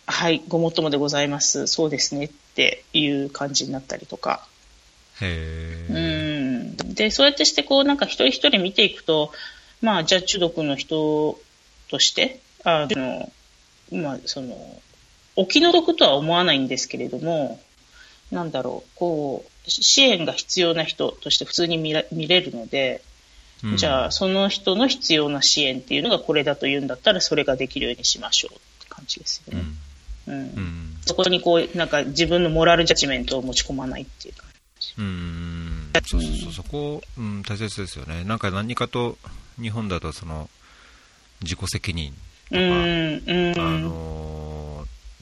[0.06, 1.66] はい、ごもっともでございます。
[1.66, 4.46] そうですねっていう感じになったりとか。
[5.20, 6.92] へうえ。
[6.92, 6.94] ん。
[6.94, 9.32] で、そうやってして、こう、なんか一人一人見ていくと、
[9.80, 11.38] まあ、じゃあ中毒の人
[11.88, 13.32] として、あの、
[13.92, 14.56] まあ、その、
[15.36, 17.60] お気の毒とは思わないんですけれども、
[18.30, 23.02] なんだろう、こう、支援が必要な人として普通に見ら見れるので、
[23.64, 29.64] うんじゃあ、その人の必要な支援っていうのがこれだというんだったら、それができるようにしましょうって感じですよね。
[30.28, 30.34] うん。
[30.34, 30.40] うん。
[30.40, 30.96] うん。
[31.04, 34.44] そこにこう、なんか自分のモラルジャッジメントを持ち込まないっていうか。
[34.98, 35.90] うん。
[36.06, 38.24] そうそうそう、そこ、うん、大切ですよね。
[38.24, 39.18] なんか何かと、
[39.60, 40.48] 日本だとその、
[41.42, 42.12] 自己責任
[42.50, 42.60] とか。
[42.60, 44.58] あのー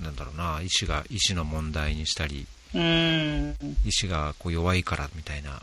[0.03, 3.57] なんだろうな、医師が、医師の問題にしたり、うん。
[3.87, 5.63] 医師がこう弱いからみたいな。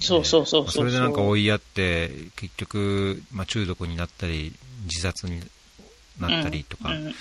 [0.00, 4.52] そうそうそうそれでなんか追いやって、結局、まあ、中毒になったり、
[4.84, 5.40] 自殺に
[6.18, 7.14] なったりとか、うんうん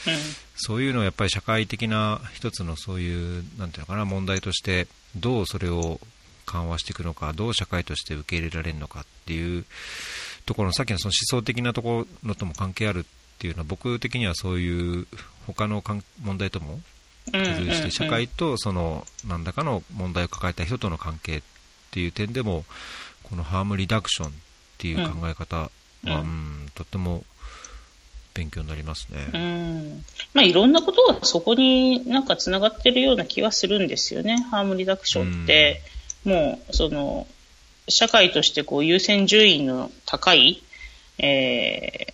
[0.55, 5.99] そういうのをやっぱり社会的な一つのそういう、なんていうのかな、問題として、どうそれを
[6.45, 9.65] 緩和していくのか、どう社会として受け入れられるのかっていう
[10.45, 13.03] ところのさっきのその思想的なところとも関係あるっ
[13.39, 15.08] ていうのは僕的にはそういう
[15.47, 15.84] 他の
[16.23, 16.79] 問題とも
[17.25, 21.41] 付随して社会とその何らかの問題を抱えた人との関係っ
[21.91, 22.65] ていう点でも
[23.23, 24.32] このハームリダクションっ
[24.77, 25.69] ていう考え方は、
[26.06, 27.23] うん、うん、とっても
[28.34, 29.27] 勉強になりますね。
[29.34, 30.06] うん。
[30.34, 34.41] まあ、いろんなことがそこになんか繋がってるような気はするんですよね。
[34.49, 35.92] ハームリダクションって、うん、
[36.25, 37.27] もう、その、
[37.89, 40.63] 社会としてこう優先順位の高い、
[41.17, 42.07] え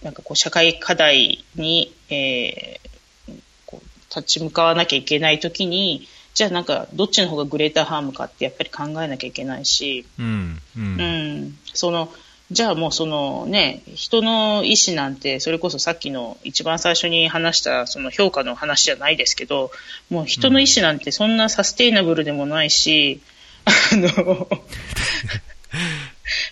[0.00, 12.10] ー、なんかこう社会課題に、えー、こう立ち向かわなきゃいけないときに、じゃあなんかどっちの方がグレーターハームかってやっぱり考えなきゃいけないし、うん、うん、うん、その、
[12.50, 19.70] じゃあもうそのね、人の意思なんて、それこそさっきの一番最初に話したその評価の話じゃないですけど、
[20.10, 23.20] もう人の意思なんてそんなサステイナブルでもないし、
[23.64, 24.48] あの、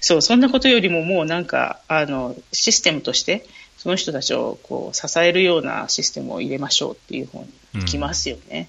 [0.01, 3.47] そう、そんなことよりももうなんか、あの、システムとして、
[3.79, 8.69] その人たちをこう支えるようなシステムを入れましょうっていう方に行きますよね。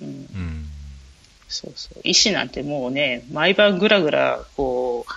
[0.00, 0.06] うん。
[0.06, 0.66] うん、
[1.48, 2.00] そうそう。
[2.04, 5.12] 医師なんてもうね、毎晩ぐらぐら、こう、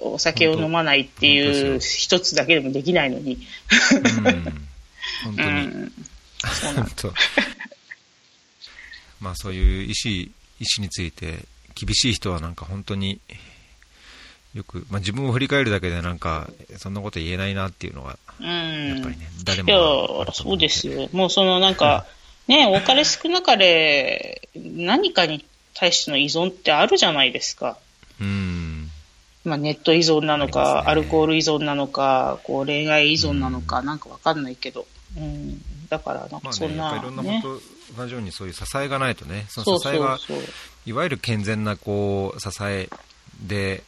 [0.00, 3.46] お酒を飲まないっていう一つだけでもできないのに。
[5.24, 5.48] 本当に。
[5.50, 5.52] う
[5.84, 5.92] ん、
[6.60, 6.90] そうなん
[9.20, 13.20] まあそういう医師、医師について厳しい人はなんか本当に
[14.54, 19.72] よく、まあ、自分を振り返るだけでなんかそんなこと言えないなっていうのが、うん、やっぱりね、誰もい。
[20.26, 21.08] や、そうですよ。
[21.12, 22.06] もうそのなんか、
[22.48, 27.78] ね、多かれ少なかれ何かに対しての依存ってあるじゃないですか。
[28.20, 28.90] うん。
[29.44, 37.60] まあ、ネット依存なのか、ね、アルコール依存なのか、こう恋愛依存なのか、うん、なんかわかんないけど、うん、だからなんかそんな、まあね、いろんなこと
[37.96, 40.18] 同じようにそういう支えがないとね、その支えが
[40.86, 42.88] いわゆる健全なこう支え
[43.46, 43.82] で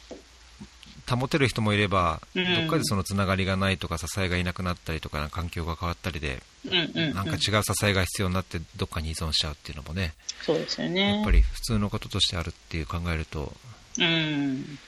[1.09, 11.16] 保てる人もいれば、うん、どっかでそのつながりがないとか支えがいなくなったりとか環境が変わったりで、うんうんうん、なんか違う支えが必要になってどっかに依存しちゃうっていうのもねそうですよね。
[11.16, 13.52] やっぱり普通のこととしてあるっていう考えると、
[13.98, 14.78] うん、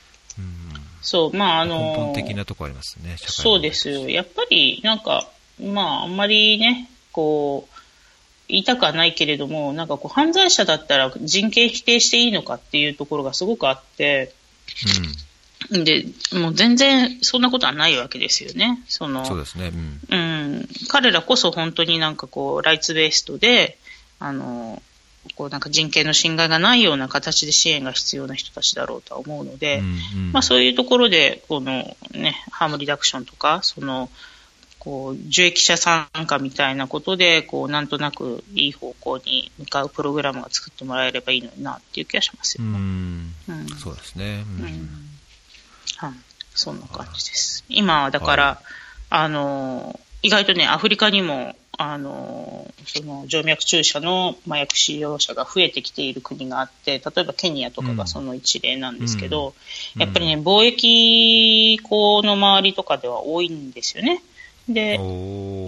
[1.00, 4.08] そう、まあ、あの根本的なところありますね、社会そうですよ。
[4.08, 5.28] やっぱり、なんか、
[5.60, 7.73] まあ、あんまりね、こう、
[8.48, 14.35] 言いたくはないけれども、なんかこう、犯罪者だったら人権否定していいのかっていうところがすごくあって、
[15.70, 18.83] うん、で、もう全然そんなことはないわけですよね。
[18.87, 19.72] その、そうですね。
[20.11, 20.16] うん。
[20.16, 20.16] う
[20.61, 23.78] ん、彼らこそ本当になんかこう、ライツベーストで、
[24.18, 24.83] あの、
[25.37, 29.88] こうなんか人権の侵害がないような形で支援が必要な人たちだろうとは思うので、うんう
[30.28, 34.11] ん、まあ、そういうところでこの、ね、ハームリダクションとかその
[34.84, 43.34] こう受益者参加みたいなことでこうなんとなくいい方向に向かうプログラムが作ってもらえればいいのになっていう気がしますよ、ね、うん。
[43.48, 44.64] うん、そうですね、うん、
[45.96, 46.12] はい、
[46.54, 47.64] そんな感じです。
[47.68, 48.64] 今はだから、はい、
[49.10, 59.54] あの意外とねアフリカにもあの、その静脈注射の麻薬使用者が増えてきている国があって、例えばケニアとかがその一例なんですけど、
[59.96, 64.22] うん、やっぱりね、貿易港の周りとかでは多いんですよね。
[64.68, 64.94] で、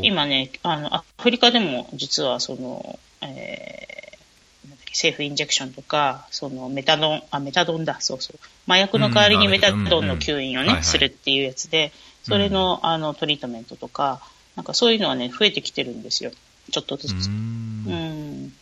[0.03, 8.39] 今ね、あの、アフリカでも実はその、えー、政府インジェクションとか、そのメタドン、あ、メタドンだ、そうそう。
[8.67, 14.21] 麻薬の代わりにメタドンの吸引をね、するっていうやつで、それの、あの、トリートメントとか、
[14.57, 16.31] なんかそういうのはね、増えてきてるんですよ。
[16.71, 17.29] ちょっとずつ。
[17.29, 18.53] うん。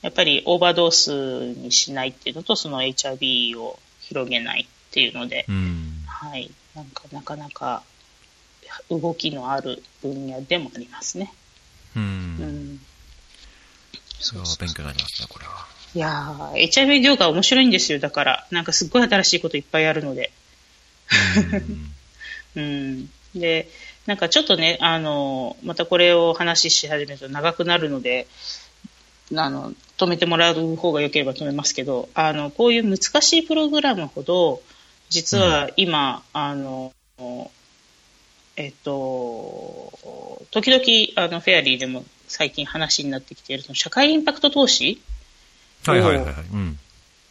[0.00, 5.44] やっぱりオーバードースにしないっていうのと、その HIV を広げないっていうので、
[6.06, 6.50] はい。
[6.74, 7.82] なんかなかなか
[8.90, 11.32] 動きのある分野でもありますね。
[11.96, 12.02] うん。
[12.02, 12.80] うん。
[14.18, 15.66] そう勉強になりますね、これは。
[15.94, 17.98] いやー、HIV 業界面白いんですよ。
[17.98, 20.32] だから、なんかすっごい新しいこといっぱいあるので。
[22.56, 23.10] うん。
[23.34, 23.68] で、
[24.06, 28.26] なんかちょっとね、あの、またこれを話し始めると長くなるので、
[29.34, 34.62] あの、止めてもらう方が良ければ止めますけど、あの、こういう難しいプログラムほど、
[35.08, 36.92] 実は今、うん、あの、
[38.56, 39.92] えっと、
[40.50, 45.00] 時々、あの、フェアリーでも最近話になってきている、社会インパクト投資
[45.88, 45.92] を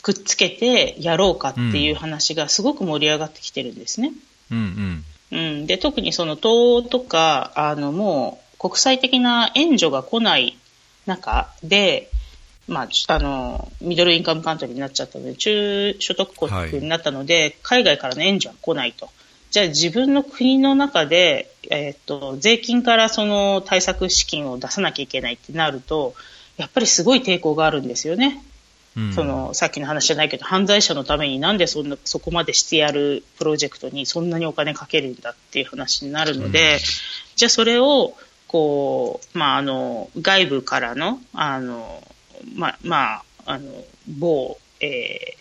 [0.02, 4.12] くっつけてやろうかっていう話がすごく盛り上がってきてるんですね。
[4.52, 10.58] うんうんうん、で特にその党とかあのもう国際的な援助が来ない
[11.06, 12.10] 中で、
[12.68, 19.10] まあ、あのミドルインカムカントリーになっちゃったので中所得国になったので、はい、海外からの援助は来ないと。
[19.52, 26.16] じゃあ自分の国の中で、えー、っと税金からその対策資金を出さなきゃいけないってなると
[26.58, 28.44] やっぱりすごい抵抗があるんですよね。
[29.16, 36.80] そのさっきの話じゃないけど犯罪者のためになんでそんなそこまでしてやるプロジェクトにそんなにお金かけるんだっていう話になるので、うん、
[37.38, 38.14] じゃあそれを
[38.48, 42.04] こう、まあ、あの外部からのあの、
[42.56, 43.72] ままあ、あの
[44.10, 45.41] 某、えー、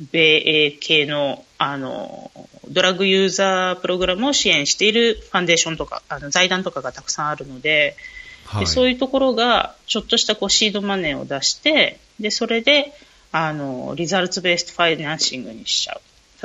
[0.00, 2.30] 米英系のあの
[2.68, 7.96] ドラッグユーザープログラムを支援しているファンデーションとかあの財団とかがたくさんあるので、
[8.46, 12.92] はい、でそういうところがちょっとしたこうシードマネーを出してでそれで
[13.32, 16.00] あのリザルツベースファイナンシングにしちゃう。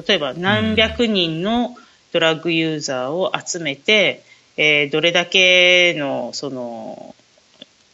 [0.07, 1.75] 例えば何百人の
[2.13, 4.23] ドラッグユーザーを集めて、
[4.57, 7.15] うん、えー、どれだけのその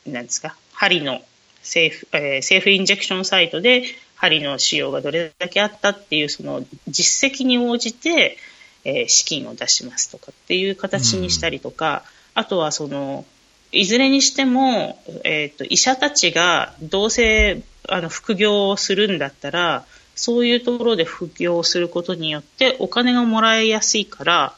[0.06, 1.22] なんですか針の
[1.62, 3.84] セーフ、えー、セーフインジェクションサイトで
[4.16, 8.38] 針の使用がどれだけあったっていうその実績に応じて、
[8.84, 12.04] えー、資金を出しますとかっていう形にしたりとか、
[12.36, 13.26] うん、あとはその
[13.72, 19.86] いずれにしても、えーと、医者たちがどうせあの副業をするんだったら
[20.16, 24.54] そういうところで副業をすることによってお金がもらいやすいから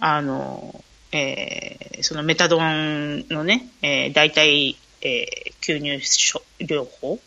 [0.00, 0.82] あの、
[1.12, 6.00] えー、そのメタドンのね、えー、代替、えー、吸入
[6.60, 7.18] 療法、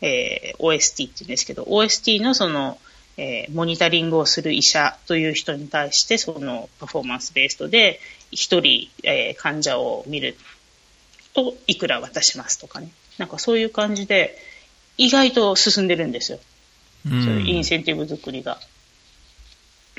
[0.00, 2.78] えー、OST って言うんですけど OST のその
[3.20, 7.98] えー、モニタリングをする医者という人に対してそのパフォーマンスベーストで
[8.30, 10.36] 1人、えー、患者を見る
[11.34, 12.90] といくら渡しますとかね。
[13.18, 14.38] なんかそういう感じで、
[14.96, 16.40] 意外と進んでるんですよ。
[17.04, 18.60] そういうインセンティブ作りが。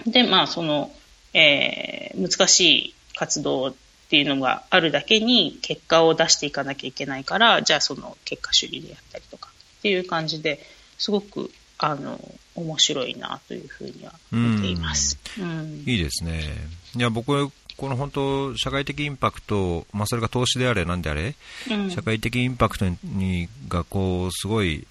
[0.06, 0.92] で、まあ、その、
[1.34, 3.74] えー、難しい活動っ
[4.10, 10.60] ていうのがあるだけに結果を出していかなきゃいけないから、じゃあその結果主義でやったりとかっていう感じで
[10.98, 12.20] すごく、あの、
[12.56, 15.18] 面白いなというふうには見ています。
[15.40, 16.54] うん、いいですね。
[16.96, 21.36] いや、僕この本当、社会的インパクト、まあ、それが投資であれ、なんであれ、
[21.72, 24.86] うん、社会的インパクトにがこうすごい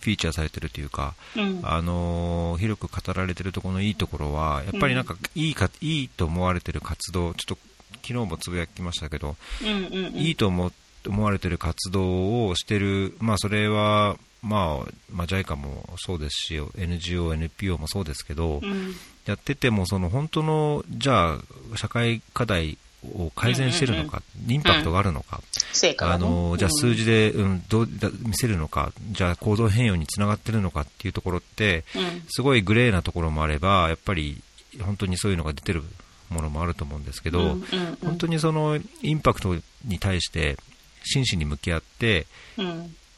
[0.00, 7.58] フィーチャーされてるというか、うん、あの広く語られてるところのいいところは、やっぱりなんかいいか、いいと思われてる活動、ちょっと
[7.96, 10.72] 昨日もつぶやきましたけど、うんうんうん、いいと思
[11.06, 18.94] 思われてる活動をしてる、まあ、それは、まあ、まあ、JICA もそうですし、NGO、NPO もそうですけど、うん、
[19.26, 21.38] やってても、その本当の、じゃ
[21.72, 27.88] あ、社会課題を改善してるのか、うんうんうん、インパクトがあるのか、うん、あのじゃあ数字で、うん、どう
[28.26, 34.42] 見せるのか、じゃあ行動変容につながってるのかっていうところって、うん、すごいグレーなところもあれば、やっぱり
[34.80, 35.82] 本当にそういうのが出てる
[36.30, 37.62] ものもあると思うんですけど、うんうんうん、
[38.04, 40.56] 本当にそのインパクトに対して
[41.04, 42.26] 真摯に向き合って、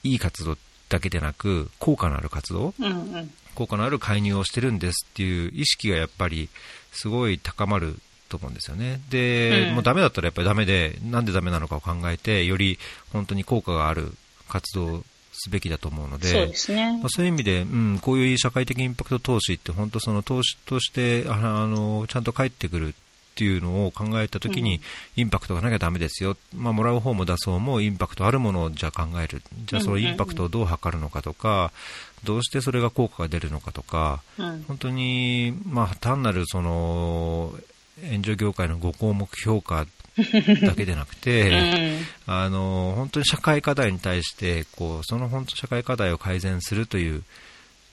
[0.02, 0.56] いい活動
[0.88, 6.50] だけでなく、効果のある活動、うんうん効果のある介入をしてるんですっていう意識がやっぱり
[6.92, 7.96] すごい高まる
[8.28, 9.00] と思うんですよね。
[9.08, 12.78] で、うん、もうダメだったらやっぱりダメで、なんでダメなのかを考えて、より
[13.12, 14.12] 本当に効果がある
[14.48, 16.98] 活動すべきだと思うので、そうですね。
[16.98, 22.94] まあ、そういう意味で、うん、こういう社会的インパクト投資って本当その投資としてあのちゃんと返ってくる
[23.36, 24.80] っていうのを考えたときに、
[25.14, 31.70] インパクトがなきゃだめですよ、まあ、もらう方も出そうもインパクトあるものをじゃあ考える、じゃあそのインパクトをどう測るのかとか、
[32.24, 34.22] どうしてそれが効果が出るのかとか、
[34.66, 37.52] 本当に、まあ、単なるその
[38.02, 41.50] 援助業界の5項目評価 だけでなくて、
[42.26, 47.22] うん、あの本当に社会課題に対してこうその本当社会課題を改善するという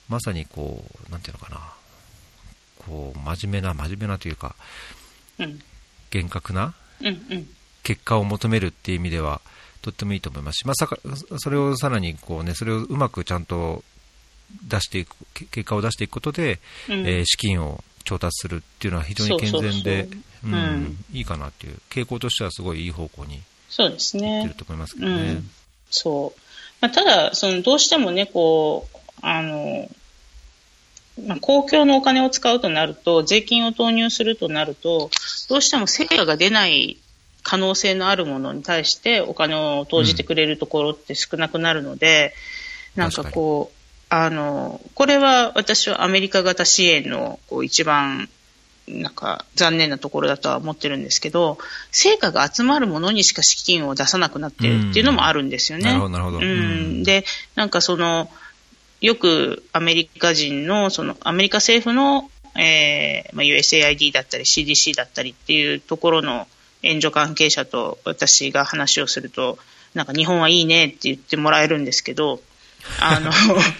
[0.08, 1.74] まさにこうなんていうのかな。
[2.86, 4.54] こう真面目な真面目なというか、
[6.10, 6.74] 厳格な
[7.82, 9.40] 結果を求めるっていう意味では、
[9.82, 10.58] とってもいいと思います。
[10.58, 13.84] し、まあ、それをさらにこう、ね、それをうまくちゃんと
[14.66, 15.14] 出していく、
[15.50, 16.58] 結果を出していくことで、
[16.88, 20.08] うん、えー、資金を調達するっていうのは非常に健全で、
[21.12, 24.40] いいかなっていう、傾向としてはすごいいい方向にそうですね。
[24.40, 25.42] ってると思いますけどね。
[25.90, 26.40] そう。
[26.80, 29.90] まあ、ただ、その、どうしてもね、こう、あの、
[31.22, 35.10] まあ、公共のお金を使うとなると、税金を投入するとなると、
[35.48, 36.98] どうしても成果が出ない
[37.42, 42.34] 可能性のあるものに対してお金を投じてくれるところって少なくなるので、
[42.96, 43.76] うん、なんかこう、
[44.08, 48.28] あの、これは私はアメリカ型支援のこう一番
[48.86, 51.58] なんか残念なところだとは思ってるんですけど、
[51.90, 55.84] 成果が集まるものにしか資金を出さなくなってるっていうのもあるんですよね。
[55.84, 56.38] うん、なるほど、なるほど。
[56.38, 58.30] うん、で、なんかその、
[59.04, 66.48] よくアメリカ人の、そのアメリカ政府の、えーまあ、USAID だったり CDC だったりっていうところの
[66.82, 69.58] 援助関係者と私が話をすると、
[69.92, 72.40] なんか日本はいいねって言ってもらえるんですけど、
[72.98, 73.30] あの、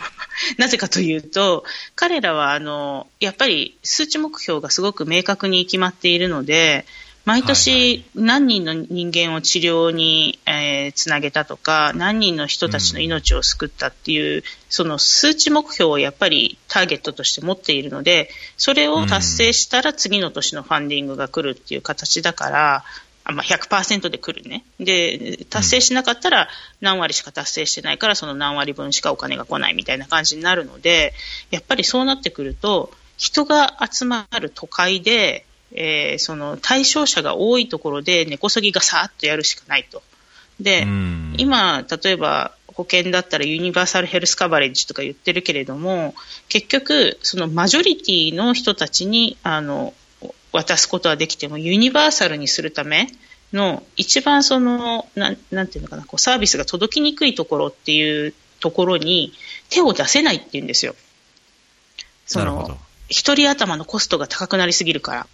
[0.59, 1.65] なぜかというと、
[1.95, 6.85] 彼らは、あの、やっぱり数値目標がすごく明確に決まっているので、
[7.25, 22.85] 毎年何人の人間を治療に、えー、つなげたとか、何人の人たちの命を救ったっていう、うん、その数値目標をやっぱりターゲットとして持っているので、それを達成したら次の年のファンディングが来るっていう形だから、
[23.33, 24.65] まあ、100%で来るね。
[24.79, 26.49] で、達成しなかったら
[26.83, 31.15] 何割しか達成してないから、その何割分しかお金が来ないみたいな感じになるので、
[31.51, 40.03] やっぱりそうなってくると、人が集まる都会で、えー、その対象者が多いところで根こそぎがさーっとやるしかないと。
[40.61, 40.87] で、
[41.37, 46.15] 今、例えば保険だったらユニバーサルヘルスカバレッジとか言ってるけれども、
[46.49, 49.95] 結局、そのマジョリティの人たちに、あの、
[50.53, 53.09] 渡すことはできても、ユニバーサルにするため
[53.53, 59.33] の、一番その、なん、なんていうのかな、こうサービスが届きにくいところっていうところに
[59.71, 60.95] 手を出せないっていうんですよ。
[62.27, 65.27] その、一人頭のコストが高くなりすぎるから。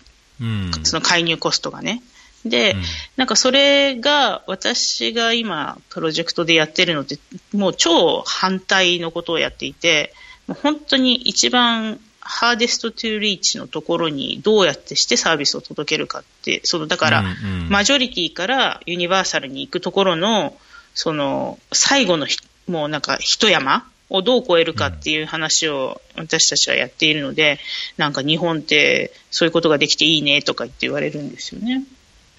[0.83, 2.03] その介入コストがね。
[2.45, 2.83] で、うん、
[3.17, 7.19] なんかそれが私が今プロジェクトでやってるのって
[7.53, 10.13] もう超反対のことをやっていて、
[10.47, 17.25] もう本当に一番ハーデストトゥーリーチのところにどうやってしてサービスを届けるかって、そのだから、
[17.69, 20.57] マジョリティからユニバーサルに行くところの、
[20.95, 22.27] その最後の
[22.67, 27.59] もうなんか一山をどう超えるかっていう話を私たちはやっているので、
[27.97, 31.85] なんか日本ってそういうことができていいねとか言って言われるんですよね。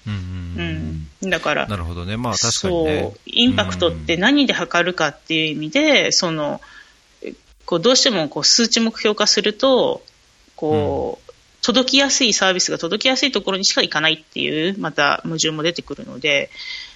[0.06, 6.60] うん、うん、だから、なるほどね、まあ確かに、ね、そう、インパクトって何で測るかっていう意味で、その、
[7.66, 10.04] こうどうしてもこう数値目標化すると、
[10.56, 16.50] こう、うん、届きやすいサービスが届きやすいところにしか行かないっていう、また矛盾も出てくるので、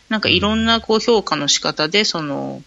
[0.09, 2.61] なんかいろんなこう評価の仕方で、その、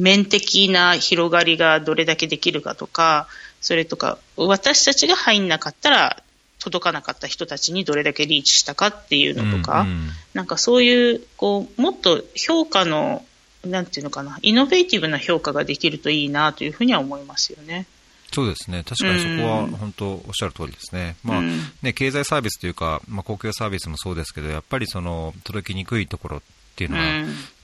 [0.00, 3.28] 面的な広がりがどれだけできるかとか、
[3.60, 6.22] それとか、私たちが入んなかったら、
[6.58, 13.24] 届かなかった人たちにどれだけリーチしたかっていうのとか、うんうん、なんかそういう、こう、もっと評価の、
[13.64, 17.86] なんていうのかな、イノベーティブな評価ができるといいなというふうには思いますよね。
[18.32, 21.42] そうですね、確かにそこは本当おっしゃる通りですね、うん、まあ
[21.82, 26.40] ね、経済サービスというか、まあ、公共サービスもそうですけど、やっぱりその届きにくいところっ
[26.76, 27.04] ていうのは、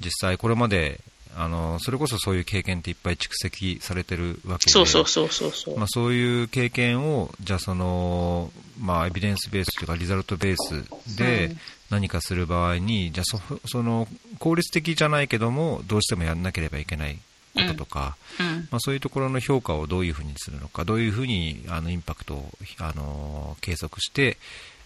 [0.01, 1.01] 実際これまで
[1.37, 4.73] あのそれこそそういう経験っていっぱい蓄積されてるわけで。
[4.73, 11.57] そうそうそうそうまあ、そういう経験をじゃあその、まあ、エビデンスベースというかリザルトベースで
[11.91, 14.09] 何かする場合に、うん、じゃあそその
[14.39, 17.19] 効率的じゃないけどもどうしてもやらなければいけない
[17.55, 18.47] こととか、うん。
[18.47, 24.37] うん、まあ、そういうところの評価をどういうふうにするのかどういうふうにあのインパクトをあの計測して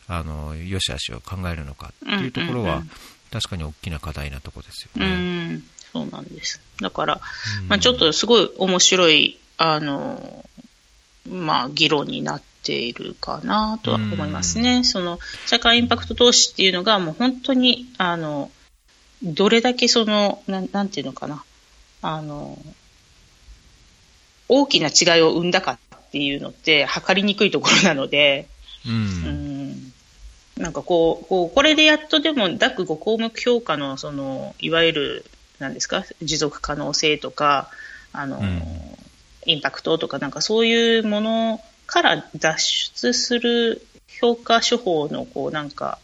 [0.07, 2.83] あの良し悪しを考えるのかっていうところは、
[3.31, 5.61] 確かに大きな課題なところですよね。
[5.93, 6.61] そうなんです。
[6.81, 7.21] だから、
[7.69, 10.45] まあ、ちょっとすごい面白い、あの、
[11.29, 14.85] まあ、議論になっているかなとは思いますね。
[14.85, 18.51] その、社会インパクト投資っていうのが、もう本当に、あの、
[19.23, 21.45] どれだけその、ななんていうのかな、
[22.03, 22.59] あの、
[24.49, 28.49] 大きな違いを生んだかっていうのって、測りにくいところなので、
[28.87, 29.93] うん、うん。
[30.57, 35.25] なんかこう、こう、これでやっとでも、DAC5 項目評価の、その、いわゆる、
[35.59, 37.71] なんですか、持続可能性とか、
[38.13, 38.63] あの、うん、
[39.47, 45.99] インパクトとか、なんかそういうものから脱出する評価手法の、こう、なんか、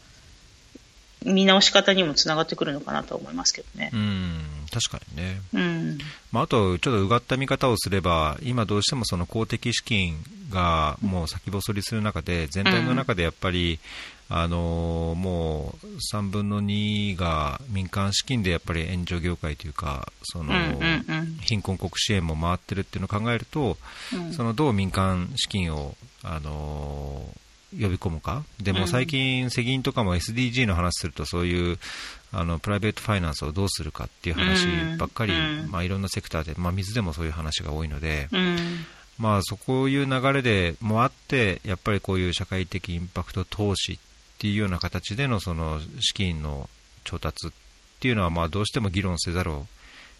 [1.23, 3.89] 見直し方にもつながってくるのかなと思いますけどね。
[3.93, 4.41] うん。
[4.71, 5.97] 確かにね、うん。
[6.31, 13.79] まあ、あと、ちょっとうがった見方をすれば、今どうしてもその公的資金がもう先細りする中で、全体の中でやっぱり、
[14.27, 20.53] あのもう3分の2が民間資金でやっぱり援助業界というかその、
[21.41, 23.77] 貧困国支援も回ってるっていうのを考えると、
[24.31, 27.29] そのどう民間資金を、あの
[27.71, 31.77] 呼び込むか、でも最近、世銀とかも SDG の話すると、そういう
[32.31, 34.67] あのプライベートファイナンスをどうするかっていう話
[34.97, 35.33] ばっかり、
[35.69, 38.29] まあ、いろんなセクターで、まあ、水でもそういう話が多いので、
[39.17, 43.97] まあ、そういう流れでもあって、やっぱりこういう社会的インパクト投資っ
[44.37, 46.69] ていうような形でのその資金の
[47.03, 47.51] 調達っ
[47.99, 49.65] ていうのは、まあ、どうしても議論せざるを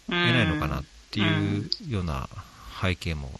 [0.06, 2.28] 得ないのかなっていうような
[2.80, 3.30] 背景も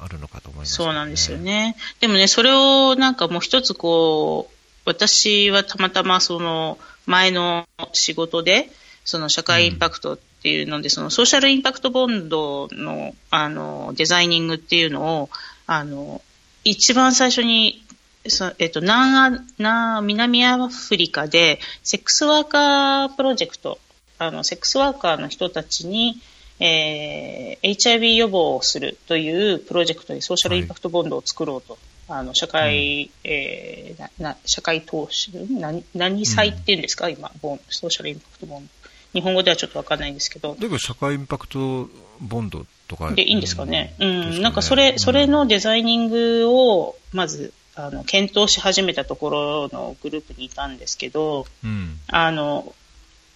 [0.00, 1.76] あるのかと思います、ね、そうなんですよね。
[2.00, 4.54] でもね、それをなんかもう一つこう、
[4.84, 8.70] 私はたまたまその前の仕事で、
[9.04, 15.30] その社会インパクトっていうので、うん、そのソーシャルインパクトボンドのあのデザイニングっていうのを、
[15.66, 16.22] あの、
[16.64, 17.83] 一番最初に
[18.26, 23.78] そえっと、南ア南アフリカでセックスワーカープロジェクト、
[24.18, 26.20] あの、セックスワーカーの人たちに、
[26.60, 31.76] えー、HIV 予防をするというプロジェクトでソーシャルインパクトボンドを作ろうと
[32.08, 38.70] あの、社会、うん、えー、な、な、社会投資、何、何債っていうんですか、うん、今、ボン、ソーシャルインパクトボンド。
[39.14, 40.54] 日本語ではちょっとわかんないんですけど。
[40.54, 41.88] だけど、社会インパクト
[42.20, 43.12] ボンドとか。
[43.12, 43.94] でいいんですかね。
[44.00, 44.30] うん。
[44.32, 52.74] ね、なんか、それ、それのデザイニングを、まず、あの、検討し始めたところのグループにいたんですけど、うん、あの、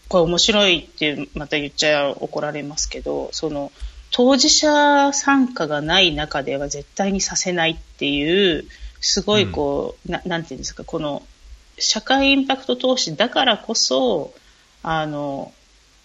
[0.09, 3.72] これ面白いってまた言っちゃ怒られますけど、その、
[4.11, 8.64] 当事者参加がない中では絶対にさせないっていう、
[9.01, 11.26] すごいこう、うん、ななんていうんですか、この、
[11.78, 14.34] 社会インパクト投資だからこそ、
[14.82, 15.53] あの、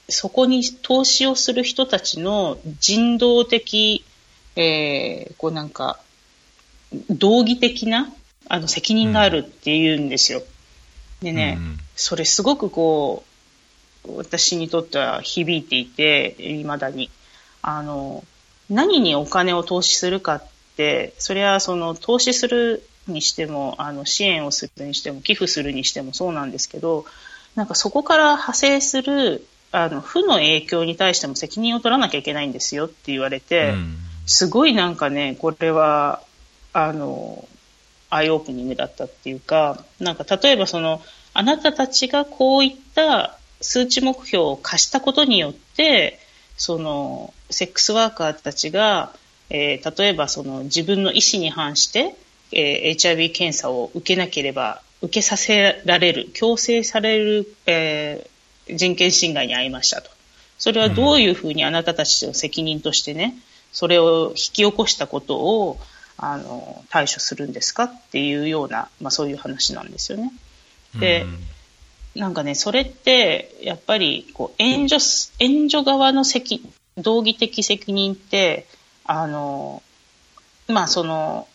[0.09, 4.03] そこに投資をする人たちの人道的、
[4.55, 5.99] えー、こうなんか、
[7.09, 8.13] 道義的な、
[8.49, 10.41] あの、責任があるっていうんですよ。
[11.21, 13.23] でね、うん、それすごくこ
[14.05, 17.09] う、私にとっては響いていて、未だに。
[17.61, 18.23] あの、
[18.69, 20.43] 何にお金を投資するかっ
[20.75, 27.05] て、それはその投資するにしても、あの、支援をするにしても、寄付するにしてもそうなんですけど、
[27.55, 36.21] なんかそこから派生する、あの、負の影響に対しても責任を取らなきゃいけないんですよって言われて、うん、すごいなんかね、これは、
[36.73, 37.47] あの、
[38.15, 41.01] アイオープニングだったっていうか、なんか例えばその、
[41.33, 46.19] あなたたちがこういった数値目標を課したことによって、
[46.57, 49.13] その、セックスワーカーたちが、
[49.49, 52.15] えー、例えばその自分の意思に反して、
[52.51, 60.09] えー、HIV 検査を受けなければ、受けさせられる、強制される、えー、人権侵害に遭いましたと。
[60.57, 63.35] それはどういうふうにあなたたちの責任としてね、
[63.71, 65.79] それを引き起こしたことを、
[66.17, 70.31] あの、対処するんですかっていうような、まあそういう話なんですよね。
[70.95, 71.25] で、う
[72.19, 75.01] ん、なんかね、それって、やっぱり、こう、援助、
[75.39, 76.61] 援助側の責、
[76.97, 78.67] 道義的責任って、
[79.05, 79.81] あの、
[80.67, 81.47] まあその、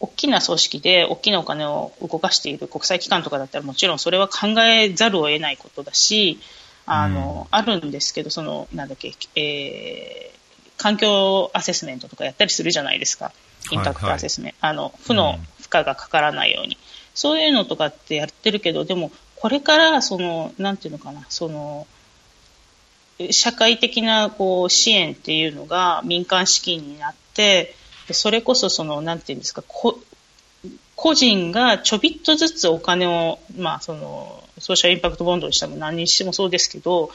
[0.00, 6.38] 大きな組織で大きなお金を動かしている国際機関とかだったらもちろんそれは考えざるを得ないことだし、
[6.86, 13.32] あの、うん、あるんですけど、その、なんだっけ、えー、環境アセスメントとかやったりするじゃないですか。
[13.70, 14.66] インパクトアセスメント。
[14.66, 16.80] はいはい、あの、負の負荷がかからないように、うん。
[17.14, 21.86] そういうのとかってやってるけど、でも、これから、その、なんていうのかな、その、
[23.30, 27.74] 社会的なこう支援っていうのが民間資金になって、
[28.12, 37.10] それこそその、なんていうんですか、個人がちょびっとずつお金を、まあその、ソーシャルインパクトボンドにしても何にしてもそうですけど、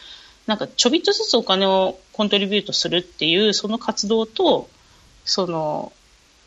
[0.46, 4.70] なんかちょびっとずつお金をコントリビュートするっていうその活動と、
[5.26, 5.94] その、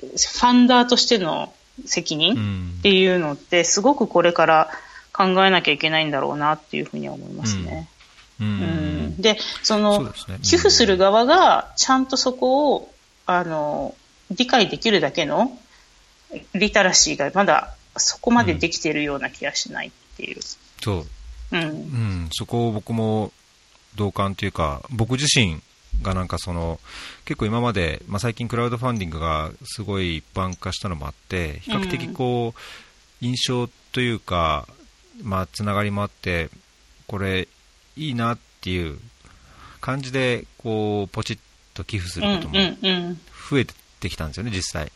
[0.00, 1.52] ファンダーとしての
[1.84, 4.70] 責任っていうのってすごくこれから
[5.12, 7.88] 考えなきゃいけないんだろうなっていうふうには思いますね。
[8.40, 10.10] うん、うん、で、その、ね、
[10.42, 12.92] 寄付する側がちゃんとそこを、
[13.24, 13.94] あの、
[14.30, 15.58] 理解できるだけの
[16.54, 20.40] リタラシーがまだそこまでできているような気がしないっていう。
[20.82, 21.06] そう。
[21.52, 21.62] うん。
[21.62, 23.32] うん、そこを僕も
[23.94, 25.62] 同感というか、僕自身
[26.02, 26.80] がなんかその、
[27.24, 34.68] 結構今まで、まあ、最近クラウドファンディングがすごい一般化したのもあって、比較的こう、印象というか、
[35.22, 36.50] まあ、つながりもあって、
[37.06, 37.48] これ、
[37.96, 38.98] いいなっていう
[39.80, 41.38] 感じで、こう、ポチッ
[41.74, 42.54] と寄付することも
[43.50, 43.66] 増え
[44.00, 44.92] てきたんですよね、実際。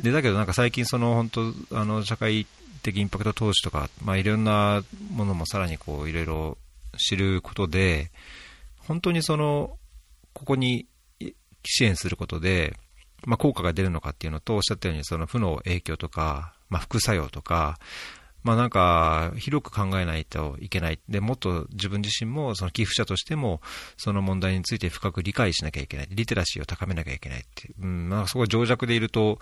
[0.00, 2.46] で、だけどなんか最近その本当、あの、社会
[2.82, 6.58] 的インパクト投資とか、まあ、いろんなものもさらにこう、いろいろ
[6.96, 8.10] 知ることで、
[8.78, 9.77] 本当にその、
[10.38, 10.86] ここに
[11.64, 12.76] 支援することで、
[13.26, 17.78] まあ、効果が出るのかっていうのと、おっしゃったように、その負の影響とか、まあ、副作用とか、
[18.44, 21.00] まあなんか、広く考えないといけない。
[21.08, 23.60] で、もっと自分自身も、その寄付者としても、
[23.96, 26.08] その問題について深く理解しなきゃいけない。
[26.10, 27.74] リテラシーを高めなきゃいけないっていう。
[27.82, 29.40] うん、まあそこ情弱でいると、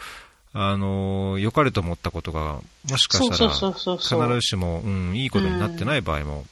[0.55, 6.47] あの、良かれと思ったことが、もしかしたら、必ずしも、うん、いいことになってない場合も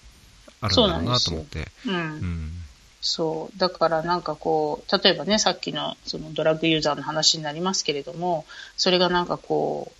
[0.61, 1.68] あるんだろうなと思って。
[1.86, 1.95] うん。
[1.95, 2.64] うん
[3.05, 3.59] そう。
[3.59, 8.46] だからなんかこう、例えばね、さっきのそのドラッグユーザーの話になりますけれども、
[8.78, 9.94] それがなんかこう、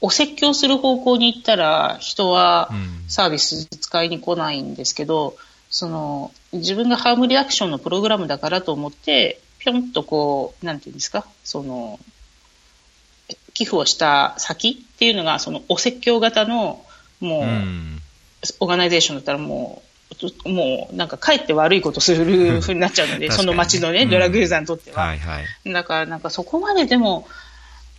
[0.00, 2.70] お説教する方向に行ったら人は
[3.06, 5.36] サービス使いに来ないんですけど、うん、
[5.68, 12.00] その自分がハームリアクションのプログラムだからと思ってぴょんとこうなんていうんですかその
[13.52, 16.82] 寄付をした先っていうのがそのお説教型の
[17.20, 18.00] もう、うん、
[18.60, 19.82] オーガナイゼーションだったらも
[20.28, 25.02] うもうなんかかえって悪いことするふうになっちゃうので、 その街のね、ドラッグユーザーにとっては。
[25.02, 27.26] はいはい、だからなんかそこまででも、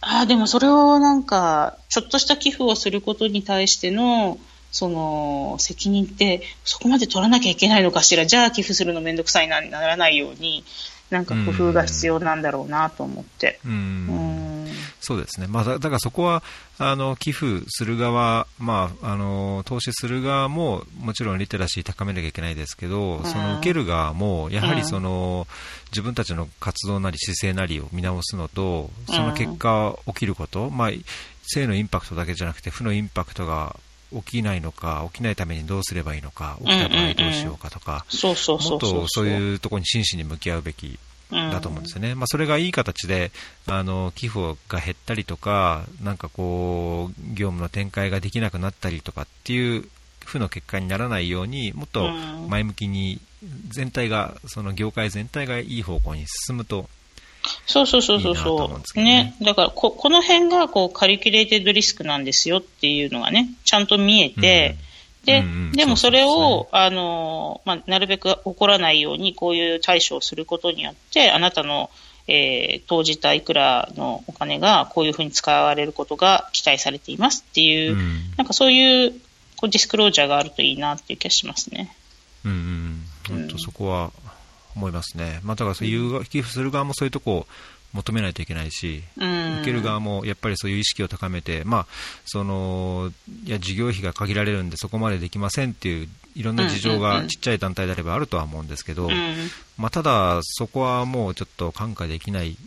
[0.01, 4.39] ああ、でもそれをなんか、ちょっとした寄付をすることに対しての、
[4.71, 10.63] その、責任って、そこまで取らなきゃいけないのかしら、じゃあ寄付するのめんどくさいな、ならないように、
[11.11, 13.59] なんか工夫が必要なんだろうなと思って。
[13.65, 14.60] うん。
[15.01, 16.43] そうですね、まあ、だだからそこは
[16.77, 23.25] あの寄付する側、まあ、あの投資する側ももちろんリテラシー高めなきゃいけないですけど、うん。
[23.25, 25.47] その受ける側もやはりその、
[25.91, 30.89] 自分たちの活動なり姿勢なりを見直すのと、その結果、起きること、まあ、
[31.43, 33.75] 正のインパクトだけじゃなくて、負のインパクトが
[34.13, 38.05] 起きないのか、起きないためにどうすればいいのか、起きた場合どうしようかとか。
[38.69, 40.99] もっとそういうところに真摯に向き合うべき
[41.31, 43.31] だと思うんですよね、まあ、それがいい形で
[43.67, 49.87] あの寄付が減ったりとか、なんかこう、業務の展開ができなくなったりとかっていう
[50.25, 52.09] 負の結果にならないように、もっと
[52.47, 53.19] 前向きに、
[53.69, 56.89] 全体が、その業界全体がいい方向に進むと。
[57.65, 58.99] そうそうそうそうそう。
[58.99, 59.35] ね。
[59.39, 59.45] ね。
[59.45, 64.77] だからこ、この辺がこうカリキュレーテッドリスクなんですよっていうのがね、ちゃんと見えて、
[65.25, 71.89] で、うんうんでもそれを、あの、まあ、なるべく起こらないように、こういう対処をすることによって、あなたの、
[72.27, 78.33] えー投じたいくらのお金がこういうふうに使われることが期待されていますっていう、うん。
[78.37, 79.11] なんかそういう
[79.55, 81.95] こうディスクロージャーがあるといいなっていう気がしますね。
[82.43, 84.11] うんうん、本当そこは
[84.75, 87.47] 思いますね、まあ、だからそういう寄付する側もそういうとこを
[87.93, 89.55] 求めないといけないし、うん。
[89.57, 91.87] 受ける側もやっぱりそういう意識を高めて、まあ、
[92.25, 93.11] その
[93.43, 99.35] いや事業費が限られるんでそこまでできませんっていういろんな事情がちっちゃい団体であればあるとは思うんですけど、うん。
[99.77, 102.57] まあ、ただ、そこはもうちょっと看過できない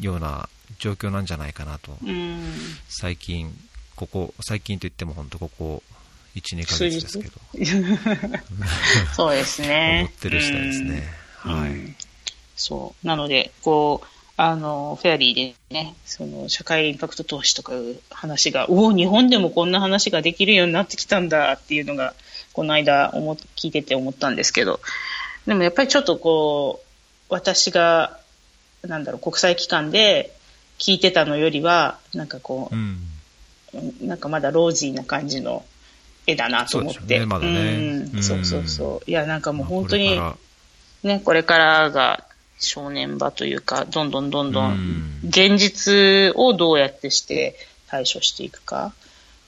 [0.00, 0.48] ような
[0.78, 2.54] 状況なんじゃないかなと、うん。
[2.88, 3.52] 最近、
[3.94, 5.82] ここ最近といっても本当ここ
[6.36, 7.40] 1、2ヶ月ですけど、
[9.14, 10.08] そうですね。
[10.08, 11.14] 思ってる次第ですね。
[11.44, 11.60] うん。
[11.60, 11.96] はいうん
[12.56, 13.06] そう。
[13.06, 14.06] なので、こう、
[14.38, 22.14] あの、フェアリーでね、その、社会インパクト投資とかいう話が、おお、日本でもこんな話ができるようになってきたんだっていうのが、
[22.52, 24.80] この間思っ、聞いてて思ったんですけど、
[25.46, 26.86] でもやっぱりちょっとこう、
[27.30, 28.18] 私が、
[28.82, 30.36] なんだろう、国際機関で
[30.78, 33.00] 聞いてたのよりは、なんかこうう、ん。
[34.02, 35.64] なんかまだロージーな感じの
[36.26, 36.98] 絵だなと思って。
[37.00, 37.76] そうねまだね。
[38.12, 38.16] うん。
[38.16, 38.22] うん。
[38.22, 39.10] そうそうそう。
[39.10, 40.20] いや、なんかもう本当に
[41.02, 42.25] ね、これからが
[42.58, 47.56] 正念場というか、どんどんどんどうんん、現実をどうやってして
[47.88, 48.94] 対処していくか。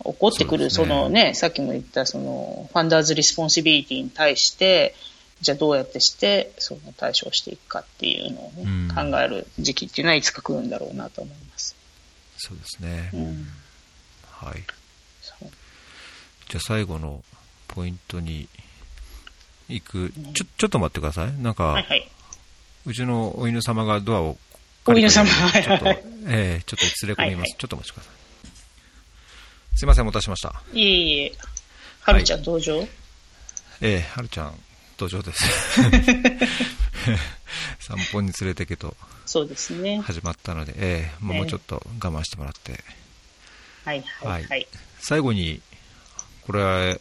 [0.04, 4.94] 起こってくる、そのね、さっきも言った、その、 funder's responsibility に対して、
[5.40, 11.76] じゃあどうやってして、その対処をしていくかっていうのをね、うん考える時期っていうのはいつか来るんだろうなと思います。
[12.36, 13.48] そうですね、うん。
[14.30, 14.62] はい、
[16.48, 17.22] じゃあ最後の
[17.68, 18.48] ポイントに
[19.68, 22.08] 行く、ちょちょっと待ってください、なんか、はいはい。
[22.88, 24.38] うちのお犬様がドアを
[24.86, 28.12] お犬様カリカリちょっと、はいはいええちょっと失礼込みます、はいはいちょっとお待ちください。
[29.76, 30.62] すいません、お待たせしました。
[30.72, 31.32] いえいえ。
[32.00, 32.86] はるちゃん登場、え
[33.82, 34.54] えはるちゃん、
[34.98, 35.44] 登場です。
[37.80, 40.00] 散歩に連れてけとそうですね。
[40.00, 42.82] 始まったので、ええもうええもうちょっと我慢してもらって、
[43.84, 44.66] はいはいはい。
[44.98, 45.60] 最後に、
[46.46, 46.98] これは、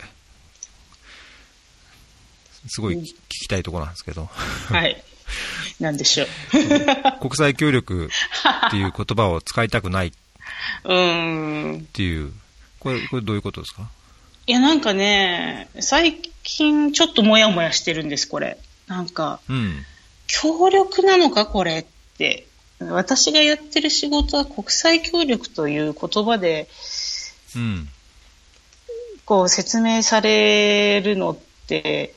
[2.67, 5.01] すごい聞聞きたいところなんですけど、はい。
[5.79, 6.27] なんでしょう。
[7.21, 8.09] 国際協力
[8.67, 10.11] っていう言葉を使いたくないっ
[10.85, 11.87] うーん。
[11.93, 12.31] ていう、
[12.79, 13.89] これ、これどういうことですか？
[14.47, 18.57] いや、なんかね、最近ちょっともやもやしてるんです、これ。
[18.87, 19.85] なんか、うん。
[20.27, 21.79] 協力なのか、これ？
[21.79, 21.85] っ
[22.17, 22.47] て。
[22.79, 26.69] 私がやってる仕事は国際協力という言葉で、
[27.55, 27.89] うん。
[29.25, 32.13] こう説明されるのって、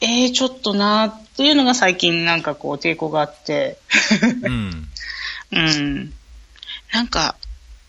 [0.00, 3.78] えー、ちょっとなっていうのが最近なんかこう抵抗があって、
[4.42, 4.88] うん。
[5.52, 6.12] うん。
[6.92, 7.34] なんか、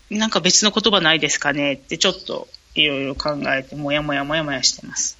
[0.08, 1.74] なんか別の言葉ないですかね？
[1.74, 5.18] ってちょっといろいろ考えて、もやもやもやもやしてます。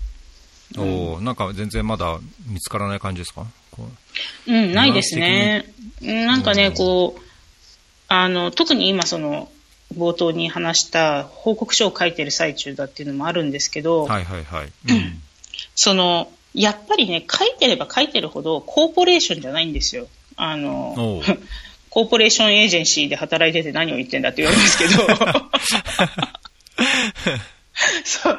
[0.78, 3.44] おーなんか全然まだ見つからない感じですか？
[3.70, 3.86] こ
[4.46, 5.70] ううん、ないですね。
[6.00, 7.20] なんかね、うんこう、
[8.08, 9.50] あの、特に今その、
[9.94, 14.72] 冒頭に話した報告書を書いてる最中だっていうのもあるんですけど、はいはいはい。
[14.88, 15.22] うん。
[15.74, 20.08] その、やっぱりね、書いてれば書いてるほど、コーポレーションじゃないんですよ。
[20.36, 20.94] あの
[21.90, 24.92] コーポレーションエージェンシーで働いてて何を言ってんだって言われますけど。
[28.04, 28.38] そう。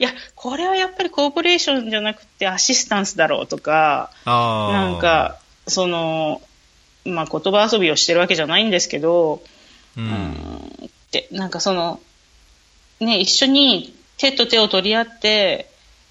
[0.00, 4.10] いや、これはやっぱりコーポレーションじゃなくてアシスタンスだろうとか。
[4.24, 6.42] なん、か、その、
[7.04, 9.42] まあ、言葉遊びをしてるわけじゃないんですけど、
[9.96, 10.00] う。
[10.00, 12.00] うんんって、なんかその、
[13.00, 15.67] ね、一緒に手と手を取り合って、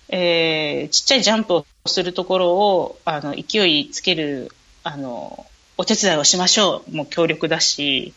[0.10, 4.52] えーちっちゃいジャンプをするところを、あの、勢いつける、
[4.84, 5.46] あの、
[5.78, 6.96] お手伝いをしましょう。
[6.96, 8.14] もう協力だし、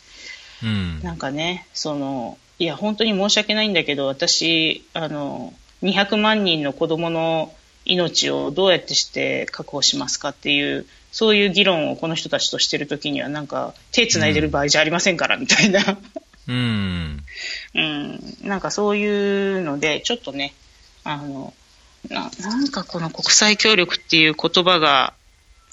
[0.62, 1.01] うん。
[1.03, 7.53] なんかね、その、いや、本当に申し訳ないんだけど、私、あの、200万人の子供の
[7.84, 15.99] 命をどうやってして確保しますかっていうそういう議論をこの人たちとしてるときには、なんか、手繋いでる場合じゃありませんから、みたいな。
[16.49, 17.24] うん。
[17.74, 18.20] うん。
[18.43, 20.55] なんかそういうので、ちょっとね、
[21.03, 21.53] あの、
[22.09, 25.14] ななんかこの国際協力っていう言葉が、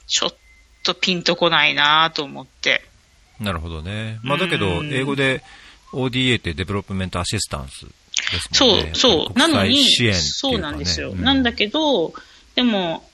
[0.07, 0.36] ちょっ
[0.84, 2.84] とピンとこないなと思って。
[3.39, 4.19] なるほどね。
[4.23, 5.43] まあだけど、英語で
[5.93, 8.91] ODA って development assistance ですもんね。
[8.95, 9.39] そう、そう。
[9.39, 11.11] なのに、そうなんですよ。
[11.11, 12.13] うん、なんだけど、
[12.55, 13.07] でも、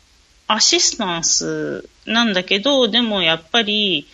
[0.48, 4.08] assistance なんだけど、でもやっぱり、